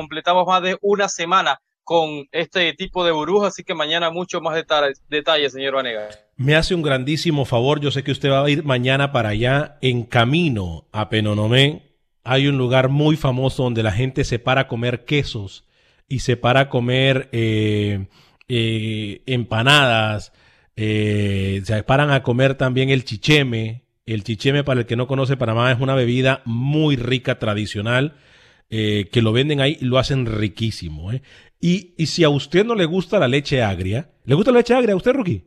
[0.47, 5.03] más de una semana con este tipo de burbuja, así que mañana mucho más detalles,
[5.11, 6.19] detalles señor Vanegas.
[6.37, 7.79] Me hace un grandísimo favor.
[7.79, 11.83] Yo sé que usted va a ir mañana para allá en camino a Penonomé.
[12.25, 15.67] Hay un lugar muy famoso donde la gente se para a comer quesos
[16.09, 18.07] y se para a comer eh,
[18.49, 20.33] eh, empanadas.
[20.77, 23.86] eh, se paran a comer también el chicheme.
[24.07, 28.15] El chicheme, para el que no conoce Panamá, es una bebida muy rica, tradicional,
[28.71, 31.11] eh, que lo venden ahí y lo hacen riquísimo.
[31.11, 31.23] ¿eh?
[31.61, 34.75] Y, y si a usted no le gusta la leche agria, ¿le gusta la leche
[34.75, 35.45] agria a usted, Rookie?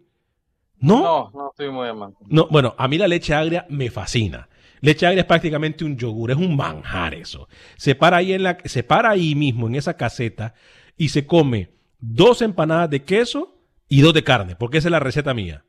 [0.78, 1.00] ¿No?
[1.00, 2.18] No, no estoy muy amante.
[2.28, 4.50] No, bueno, a mí la leche agria me fascina.
[4.82, 7.48] Leche agria es prácticamente un yogur, es un manjar eso.
[7.78, 10.54] Se para ahí en la, se para ahí mismo en esa caseta
[10.98, 13.58] y se come dos empanadas de queso
[13.88, 15.64] y dos de carne, porque esa es la receta mía.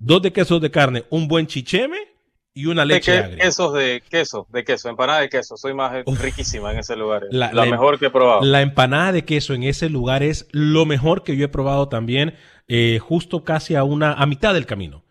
[0.00, 2.11] Dos de queso, dos de carne, un buen chicheme
[2.54, 3.38] y una De leche que- agria.
[3.44, 5.56] quesos de queso, de queso, empanada de queso.
[5.56, 7.24] Soy más riquísima en ese lugar.
[7.24, 7.28] eh.
[7.30, 8.42] La- La, la- mejor que he probado.
[8.42, 12.34] La empanada de queso en ese lugar es lo mejor que yo he probado también,
[12.68, 15.04] eh, justo casi a una, a mitad del camino.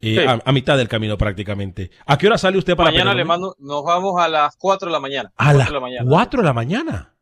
[0.00, 0.18] Eh, Sí.
[0.20, 1.90] a, a mitad del camino prácticamente.
[2.06, 3.28] ¿A qué hora sale usted para Mañana le Penonomé?
[3.48, 5.32] mando, nos vamos a las 4 de la mañana.
[5.36, 6.08] A las de la mañana.
[6.08, 7.14] 4 de la mañana.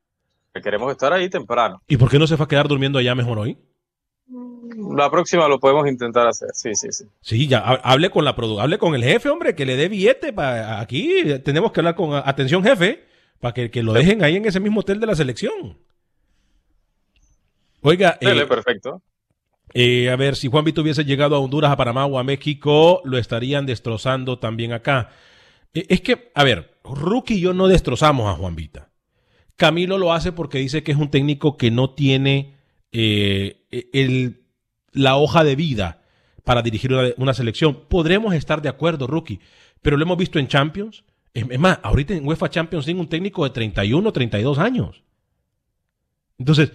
[0.53, 1.83] Que Queremos estar ahí temprano.
[1.89, 3.59] ¿Y por qué no se va a quedar durmiendo allá mejor hoy?
[4.29, 6.49] La próxima lo podemos intentar hacer.
[6.53, 7.05] Sí, sí, sí.
[7.21, 10.33] Sí, ya ha- hable con la hable con el jefe, hombre, que le dé billete
[10.33, 13.05] para aquí tenemos que hablar con atención jefe
[13.41, 15.79] para que, que lo dejen ahí en ese mismo hotel de la selección.
[17.83, 19.03] Oiga, eh, Dele, perfecto.
[19.75, 23.01] eh, a ver si Juan Vito hubiese llegado a Honduras, a Panamá o a México,
[23.05, 25.11] lo estarían destrozando también acá.
[25.73, 28.91] Eh, Es que, a ver, Rookie y yo no destrozamos a Juan Vita.
[29.57, 32.57] Camilo lo hace porque dice que es un técnico que no tiene
[32.93, 34.43] eh, el,
[34.93, 36.03] la hoja de vida
[36.45, 37.85] para dirigir una, una selección.
[37.89, 39.41] Podremos estar de acuerdo, Rookie,
[39.83, 41.05] pero lo hemos visto en Champions.
[41.35, 45.03] Es, es más, ahorita en UEFA Champions League un técnico de 31, 32 años.
[46.39, 46.73] Entonces,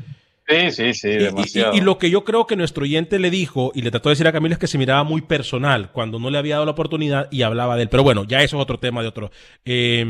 [0.48, 1.74] Sí, sí, sí, y- demasiado.
[1.74, 4.14] Y, y lo que yo creo que nuestro oyente le dijo y le trató de
[4.14, 6.72] decir a Camilo es que se miraba muy personal cuando no le había dado la
[6.72, 7.90] oportunidad y hablaba de él.
[7.90, 9.32] Pero bueno, ya eso es otro tema de otro.
[9.64, 10.06] Eh,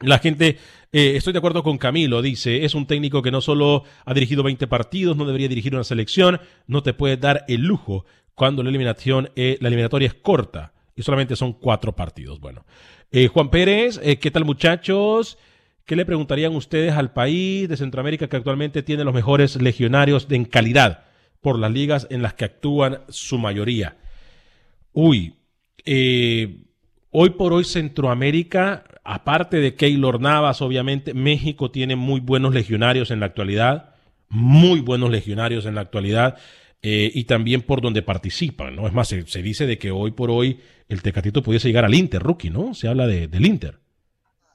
[0.00, 0.58] la gente,
[0.96, 4.44] eh, estoy de acuerdo con Camilo, dice, es un técnico que no solo ha dirigido
[4.44, 8.04] 20 partidos, no debería dirigir una selección, no te puede dar el lujo
[8.36, 12.38] cuando la eliminación, eh, la eliminatoria es corta y solamente son cuatro partidos.
[12.38, 12.64] Bueno,
[13.10, 15.36] Eh, Juan Pérez, ¿qué tal muchachos?
[15.84, 20.44] ¿Qué le preguntarían ustedes al país de Centroamérica que actualmente tiene los mejores legionarios en
[20.44, 21.06] calidad
[21.40, 23.96] por las ligas en las que actúan su mayoría?
[24.92, 25.34] Uy,
[27.10, 33.20] hoy por hoy Centroamérica, aparte de Keylor Navas, obviamente, México tiene muy buenos legionarios en
[33.20, 33.94] la actualidad,
[34.28, 36.38] muy buenos legionarios en la actualidad,
[36.82, 38.86] eh, y también por donde participan, ¿no?
[38.86, 42.22] Es más, se, dice de que hoy por hoy el Tecatito pudiese llegar al Inter,
[42.22, 42.74] rookie, ¿no?
[42.74, 43.78] Se habla de- del Inter.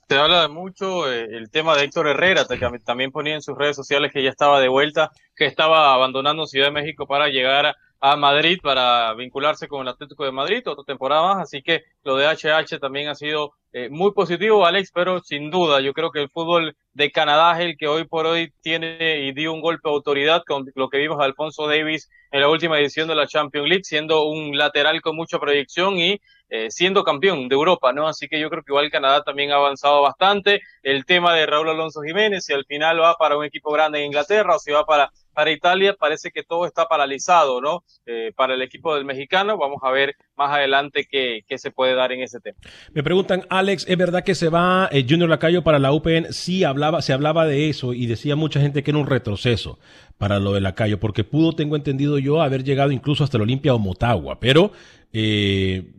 [0.07, 2.45] Se habla de mucho eh, el tema de Héctor Herrera,
[2.83, 6.67] también ponía en sus redes sociales que ya estaba de vuelta, que estaba abandonando Ciudad
[6.67, 11.35] de México para llegar a, Madrid, para vincularse con el Atlético de Madrid, otra temporada
[11.35, 15.51] más, así que lo de HH también ha sido eh, muy positivo, Alex, pero sin
[15.51, 19.19] duda yo creo que el fútbol de Canadá es el que hoy por hoy tiene
[19.25, 22.49] y dio un golpe de autoridad con lo que vimos a Alfonso Davis en la
[22.49, 26.19] última edición de la Champions League, siendo un lateral con mucha proyección y
[26.51, 28.07] eh, siendo campeón de Europa, ¿no?
[28.07, 30.61] Así que yo creo que igual Canadá también ha avanzado bastante.
[30.81, 34.07] El tema de Raúl Alonso Jiménez, si al final va para un equipo grande en
[34.07, 37.83] Inglaterra o si va para, para Italia, parece que todo está paralizado, ¿no?
[38.05, 41.95] Eh, para el equipo del mexicano, vamos a ver más adelante qué, qué se puede
[41.95, 42.57] dar en ese tema.
[42.93, 46.31] Me preguntan, Alex, ¿es verdad que se va eh, Junior Lacayo para la UPN?
[46.31, 49.79] Sí, hablaba, se hablaba de eso y decía mucha gente que era un retroceso
[50.17, 53.73] para lo de Lacayo, porque pudo, tengo entendido yo, haber llegado incluso hasta el Olimpia
[53.73, 54.71] o Motagua, pero
[55.13, 55.91] eh,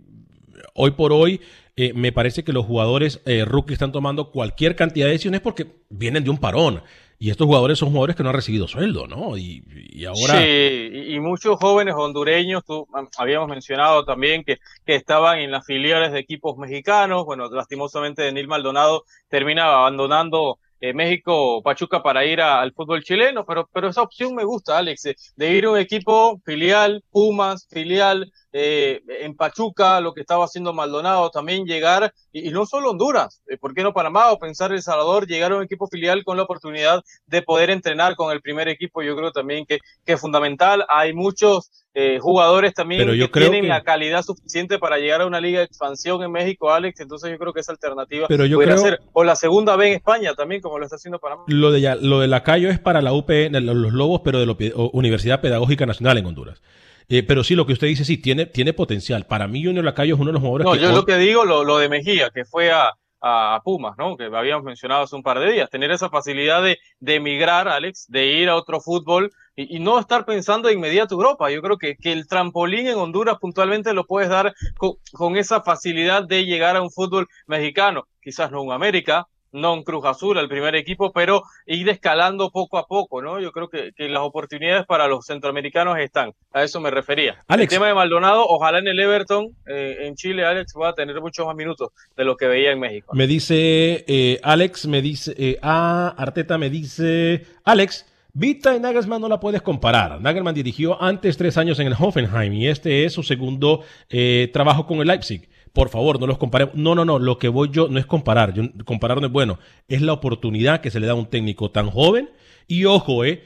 [0.74, 1.40] hoy por hoy
[1.82, 5.66] eh, me parece que los jugadores eh, rookie están tomando cualquier cantidad de decisiones porque
[5.88, 6.82] vienen de un parón.
[7.22, 9.36] Y estos jugadores son jugadores que no han recibido sueldo, ¿no?
[9.36, 9.62] Y,
[10.06, 10.40] ahora...
[10.40, 14.56] Sí, y, muchos jóvenes hondureños, tú, am, habíamos mencionado también que,
[14.86, 17.26] que estaban en las filiales de equipos mexicanos.
[17.26, 23.68] Bueno, lastimosamente Denil Maldonado termina abandonando eh, México Pachuca para ir al fútbol chileno, pero,
[23.70, 25.02] pero esa opción me gusta, Alex,
[25.36, 30.72] de ir a un equipo filial, Pumas, filial, eh, en Pachuca, lo que estaba haciendo
[30.72, 34.72] Maldonado, también llegar, y, y no solo Honduras, eh, ¿por qué no Panamá o pensar
[34.72, 38.40] El Salvador, llegar a un equipo filial con la oportunidad de poder entrenar con el
[38.40, 40.84] primer equipo, yo creo también que, que es fundamental.
[40.88, 44.98] Hay muchos eh, jugadores también Pero yo que creo tienen que- la calidad suficiente para
[44.98, 48.26] llegar a una liga de expansión en México, Alex, entonces yo creo que esa alternativa
[48.28, 51.18] Pero yo creo- ser, o la segunda B en España también, como lo está haciendo
[51.18, 51.42] Panamá.
[51.48, 54.46] Lo de, ya- lo de Lacayo es para la UPN, lo- los Lobos, pero de
[54.46, 54.56] la
[54.92, 56.62] Universidad Pedagógica Nacional en Honduras.
[57.10, 59.26] Eh, pero sí, lo que usted dice, sí, tiene, tiene potencial.
[59.26, 61.16] Para mí, Junior Lacayo es uno de los jugadores No, que yo hoy- lo que
[61.16, 64.16] digo, lo, lo de Mejía, que fue a, a Pumas, ¿no?
[64.16, 68.06] Que habíamos mencionado hace un par de días, tener esa facilidad de, de emigrar, Alex,
[68.08, 71.50] de ir a otro fútbol y, y no estar pensando de inmediato Europa.
[71.50, 75.62] Yo creo que, que el trampolín en Honduras puntualmente lo puedes dar con, con esa
[75.62, 80.38] facilidad de llegar a un fútbol mexicano, quizás no un América, no un Cruz Azul,
[80.38, 83.40] el primer equipo, pero ir escalando poco a poco, ¿no?
[83.40, 87.42] Yo creo que, que las oportunidades para los centroamericanos están, a eso me refería.
[87.48, 87.72] Alex.
[87.72, 91.46] El tema de Maldonado, ojalá en el Everton, eh, en Chile, Alex, pueda tener muchos
[91.46, 93.12] más minutos de lo que veía en México.
[93.14, 99.20] Me dice eh, Alex, me dice, eh, ah, Arteta me dice, Alex, Vita y Nagelsmann
[99.20, 100.20] no la puedes comparar.
[100.20, 104.86] Nagelsmann dirigió antes tres años en el Hoffenheim y este es su segundo eh, trabajo
[104.86, 105.48] con el Leipzig.
[105.72, 106.74] Por favor, no los comparemos.
[106.74, 108.54] No, no, no, lo que voy yo no es comparar.
[108.84, 109.58] Comparar no es bueno.
[109.88, 112.30] Es la oportunidad que se le da a un técnico tan joven.
[112.66, 113.44] Y ojo, eh,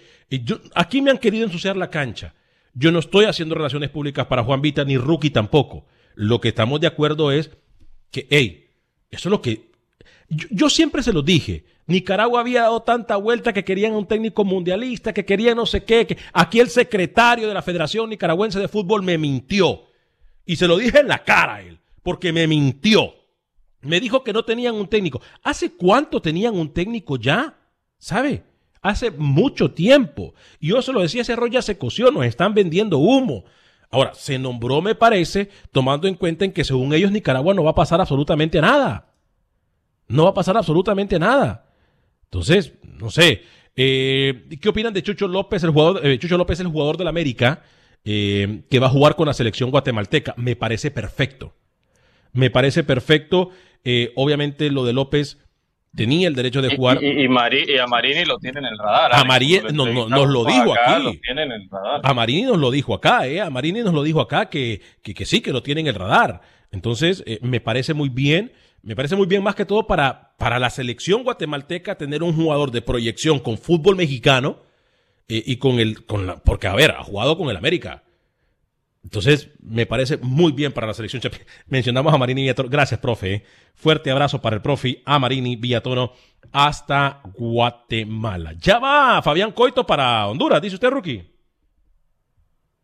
[0.74, 2.34] aquí me han querido ensuciar la cancha.
[2.72, 5.86] Yo no estoy haciendo relaciones públicas para Juan Vita ni Rookie tampoco.
[6.14, 7.50] Lo que estamos de acuerdo es
[8.10, 8.70] que, hey,
[9.10, 9.70] eso es lo que
[10.28, 11.64] yo, yo siempre se lo dije.
[11.86, 15.84] Nicaragua había dado tanta vuelta que querían a un técnico mundialista, que querían no sé
[15.84, 16.06] qué.
[16.06, 19.82] Que aquí el secretario de la Federación Nicaragüense de Fútbol me mintió.
[20.46, 23.14] Y se lo dije en la cara a él, porque me mintió.
[23.80, 25.20] Me dijo que no tenían un técnico.
[25.42, 27.58] ¿Hace cuánto tenían un técnico ya?
[27.98, 28.44] ¿Sabe?
[28.80, 30.34] Hace mucho tiempo.
[30.60, 33.44] Yo se lo decía, ese arroz ya se coció, nos están vendiendo humo.
[33.90, 37.70] Ahora, se nombró, me parece, tomando en cuenta en que según ellos Nicaragua no va
[37.70, 39.14] a pasar absolutamente nada.
[40.06, 41.72] No va a pasar absolutamente nada.
[42.24, 43.42] Entonces, no sé.
[43.76, 47.10] eh, ¿Qué opinan de Chucho López, el jugador, eh, Chucho López, el jugador de la
[47.10, 47.62] América,
[48.04, 50.34] eh, que va a jugar con la selección guatemalteca?
[50.36, 51.54] Me parece perfecto.
[52.34, 53.50] Me parece perfecto.
[53.84, 55.38] Eh, obviamente lo de López
[55.94, 57.02] tenía el derecho de jugar.
[57.02, 59.14] Y, y, a Marini lo tiene en el radar.
[59.14, 61.02] A Marini no, nos lo dijo aquí.
[61.02, 61.10] Lo
[61.42, 62.00] en el radar.
[62.02, 63.40] A Marini nos lo dijo acá, ¿eh?
[63.40, 66.42] A Marini nos lo dijo acá que, que, sí, que lo tiene en el radar.
[66.70, 68.52] Entonces, eh, me parece muy bien.
[68.82, 72.70] Me parece muy bien más que todo para, para la selección guatemalteca tener un jugador
[72.70, 74.58] de proyección con fútbol mexicano
[75.26, 78.02] eh, y con el, con la, porque a ver, ha jugado con el América.
[79.04, 81.22] Entonces, me parece muy bien para la selección.
[81.68, 82.70] Mencionamos a Marini Villatono.
[82.70, 83.34] Gracias, profe.
[83.34, 83.44] ¿eh?
[83.74, 86.12] Fuerte abrazo para el profe, a Marini Villatono,
[86.52, 88.54] hasta Guatemala.
[88.58, 91.34] Ya va Fabián Coito para Honduras, dice usted, Rookie.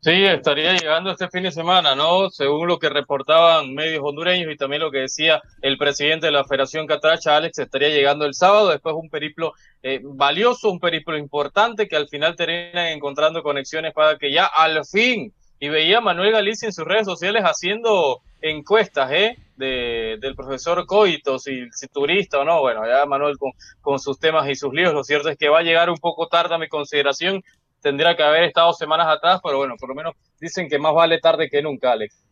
[0.02, 2.30] Sí, estaría llegando este fin de semana, ¿no?
[2.30, 6.44] Según lo que reportaban medios hondureños y también lo que decía el presidente de la
[6.44, 9.52] Federación Catracha, Alex, estaría llegando el sábado, después un periplo
[9.82, 14.86] eh, valioso, un periplo importante que al final terminan encontrando conexiones para que ya al
[14.86, 19.36] fin y veía a Manuel Galicia en sus redes sociales haciendo encuestas, ¿eh?
[19.56, 22.60] De, del profesor Coito, si, si, turista o no.
[22.60, 23.52] Bueno, ya Manuel con,
[23.82, 26.28] con sus temas y sus líos, lo cierto es que va a llegar un poco
[26.28, 27.44] tarde a mi consideración.
[27.82, 31.18] Tendría que haber estado semanas atrás, pero bueno, por lo menos dicen que más vale
[31.18, 32.24] tarde que nunca, Alex.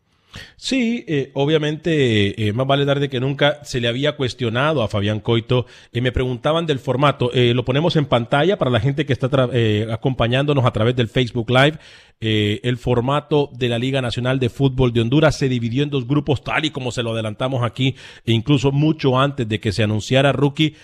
[0.57, 5.21] Sí, eh, obviamente, eh, más vale tarde que nunca se le había cuestionado a Fabián
[5.21, 5.67] Coito.
[5.93, 7.33] y me preguntaban del formato.
[7.33, 9.29] Eh, lo ponemos en pantalla para la gente que está
[9.93, 11.79] acompañándonos a través del Facebook Live.
[12.21, 16.43] el formato de la Liga Nacional de Fútbol de Honduras se dividió en dos grupos,
[16.43, 20.33] tal y como se lo adelantamos aquí, e incluso mucho antes de que se anunciara
[20.33, 20.75] Rookie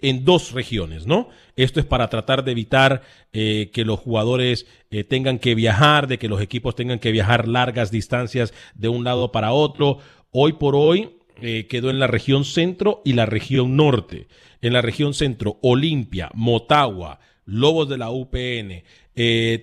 [0.00, 1.28] en dos regiones, ¿no?
[1.56, 6.18] Esto es para tratar de evitar eh, que los jugadores eh, tengan que viajar, de
[6.18, 9.98] que los equipos tengan que viajar largas distancias de un lado para otro.
[10.30, 14.28] Hoy por hoy eh, quedó en la región centro y la región norte.
[14.60, 18.82] En la región centro, Olimpia, Motagua, Lobos de la UPN.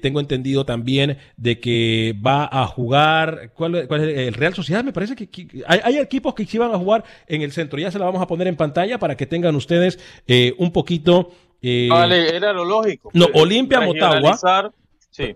[0.02, 4.84] tengo entendido también de que va a jugar, ¿cuál, es el Real Sociedad?
[4.84, 7.78] Me parece que, hay, equipos que sí van a jugar en el centro.
[7.78, 10.00] Ya se la vamos a poner en pantalla para que tengan ustedes
[10.58, 11.32] un poquito
[11.66, 13.10] eh, vale, era lo lógico.
[13.14, 14.38] No, Olimpia, Motagua.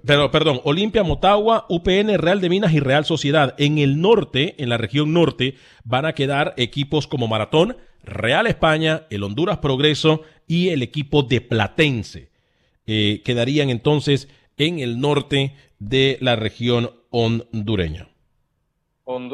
[0.06, 3.56] Pero, perdón, Olimpia, Motagua, UPN, Real de Minas y Real Sociedad.
[3.58, 9.04] En el norte, en la región norte, van a quedar equipos como Maratón, Real España,
[9.10, 12.30] el Honduras Progreso y el equipo de Platense.
[12.88, 18.08] Eh, quedarían entonces en el norte de la región hondureña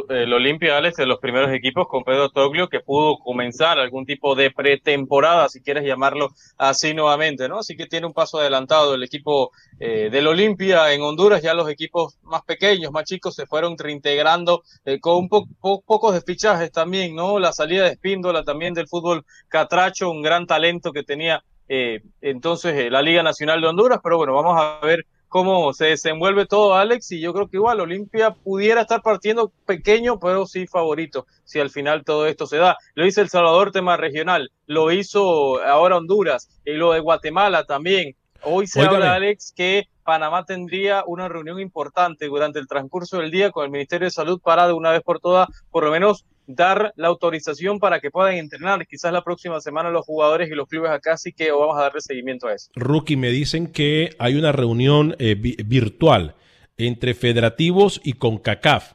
[0.09, 4.35] el Olimpia, Alex, de los primeros equipos con Pedro Toglio, que pudo comenzar algún tipo
[4.35, 7.57] de pretemporada, si quieres llamarlo así nuevamente, ¿no?
[7.57, 11.69] Así que tiene un paso adelantado el equipo eh, del Olimpia en Honduras, ya los
[11.69, 16.71] equipos más pequeños, más chicos, se fueron reintegrando eh, con un poco pocos de fichajes
[16.71, 17.39] también, ¿no?
[17.39, 22.91] La salida de Espíndola también del fútbol catracho, un gran talento que tenía eh, entonces
[22.91, 27.11] la Liga Nacional de Honduras, pero bueno, vamos a ver cómo se desenvuelve todo, Alex,
[27.11, 31.71] y yo creo que igual Olimpia pudiera estar partiendo pequeño, pero sí favorito, si al
[31.71, 32.77] final todo esto se da.
[32.93, 38.15] Lo hizo El Salvador, tema regional, lo hizo ahora Honduras, y lo de Guatemala también.
[38.43, 43.49] Hoy se habla, Alex, que Panamá tendría una reunión importante durante el transcurso del día
[43.49, 46.93] con el Ministerio de Salud para de una vez por todas, por lo menos dar
[46.95, 50.91] la autorización para que puedan entrenar quizás la próxima semana los jugadores y los clubes
[50.91, 52.69] acá, así que vamos a darle seguimiento a eso.
[52.75, 56.35] Rookie, me dicen que hay una reunión eh, virtual
[56.77, 58.93] entre federativos y con CACAF.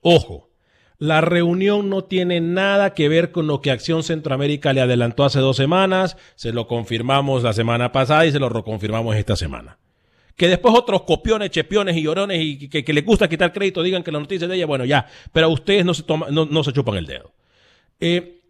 [0.00, 0.50] Ojo,
[0.98, 5.40] la reunión no tiene nada que ver con lo que Acción Centroamérica le adelantó hace
[5.40, 9.78] dos semanas, se lo confirmamos la semana pasada y se lo reconfirmamos esta semana
[10.36, 14.12] que después otros copiones, chepiones y llorones y que, les gusta quitar crédito digan que
[14.12, 17.32] la noticia de ella, bueno, ya, pero ustedes no se, no, se chupan el dedo.
[17.98, 18.42] Eh,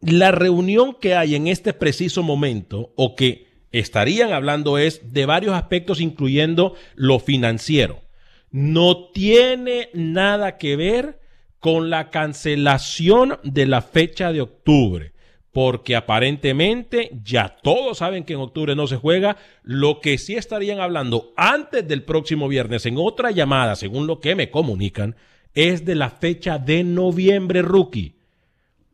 [0.00, 5.54] la reunión que hay en este preciso momento o que estarían hablando es de varios
[5.54, 8.02] aspectos, incluyendo lo financiero.
[8.50, 11.18] No tiene nada que ver
[11.58, 15.13] con la cancelación de la fecha de octubre
[15.54, 19.36] porque aparentemente ya todos saben que en octubre no se juega.
[19.62, 24.34] Lo que sí estarían hablando antes del próximo viernes en otra llamada, según lo que
[24.34, 25.14] me comunican,
[25.54, 28.16] es de la fecha de noviembre, rookie.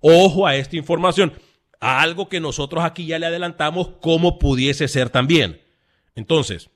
[0.00, 1.32] Ojo a esta información,
[1.80, 5.62] algo que nosotros aquí ya le adelantamos cómo pudiese ser también.
[6.14, 6.68] Entonces,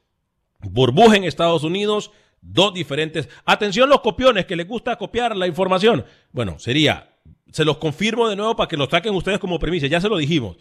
[0.60, 2.10] burbuja en Estados Unidos,
[2.40, 3.28] dos diferentes.
[3.44, 6.06] Atención los copiones que les gusta copiar la información.
[6.32, 7.13] Bueno, sería
[7.54, 9.86] se los confirmo de nuevo para que lo saquen ustedes como premisa.
[9.86, 10.56] Ya se lo dijimos.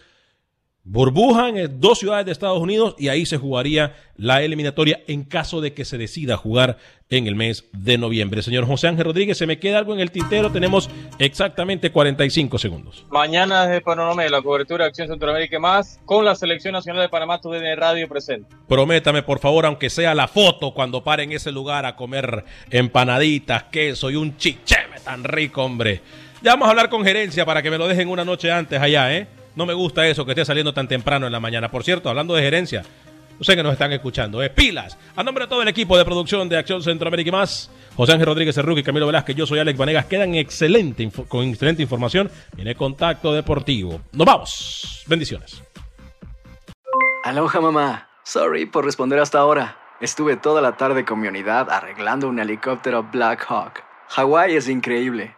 [0.84, 5.60] burbuja en dos ciudades de Estados Unidos y ahí se jugaría la eliminatoria en caso
[5.60, 6.78] de que se decida jugar
[7.10, 8.44] en el mes de noviembre.
[8.44, 10.52] Señor José Ángel Rodríguez, ¿se me queda algo en el tintero?
[10.52, 10.88] Tenemos
[11.18, 13.08] exactamente 45 segundos.
[13.10, 17.02] Mañana desde Panorama de la cobertura de Acción Centroamérica y más con la Selección Nacional
[17.02, 18.56] de Panamá, tu DN Radio presente.
[18.68, 23.64] Prométame, por favor, aunque sea la foto cuando pare en ese lugar a comer empanaditas,
[23.64, 26.02] queso y un chicheme tan rico, hombre.
[26.44, 29.16] Ya vamos a hablar con gerencia para que me lo dejen una noche antes allá,
[29.16, 29.28] ¿eh?
[29.56, 31.72] No me gusta eso que esté saliendo tan temprano en la mañana.
[31.72, 32.84] Por cierto, hablando de gerencia,
[33.39, 34.44] no sé que nos están escuchando.
[34.44, 34.98] Es pilas.
[35.16, 38.26] A nombre de todo el equipo de producción de Acción Centroamérica y más, José Ángel
[38.26, 40.06] Rodríguez y Camilo Velázquez, yo soy Alex Vanegas.
[40.08, 42.30] Quedan excelente, con excelente información.
[42.58, 44.02] Viene Contacto Deportivo.
[44.12, 45.04] Nos vamos.
[45.08, 45.64] Bendiciones.
[47.24, 48.10] Aloha mamá.
[48.26, 49.78] Sorry por responder hasta ahora.
[50.02, 53.82] Estuve toda la tarde con mi unidad arreglando un helicóptero Black Hawk.
[54.10, 55.38] Hawái es increíble.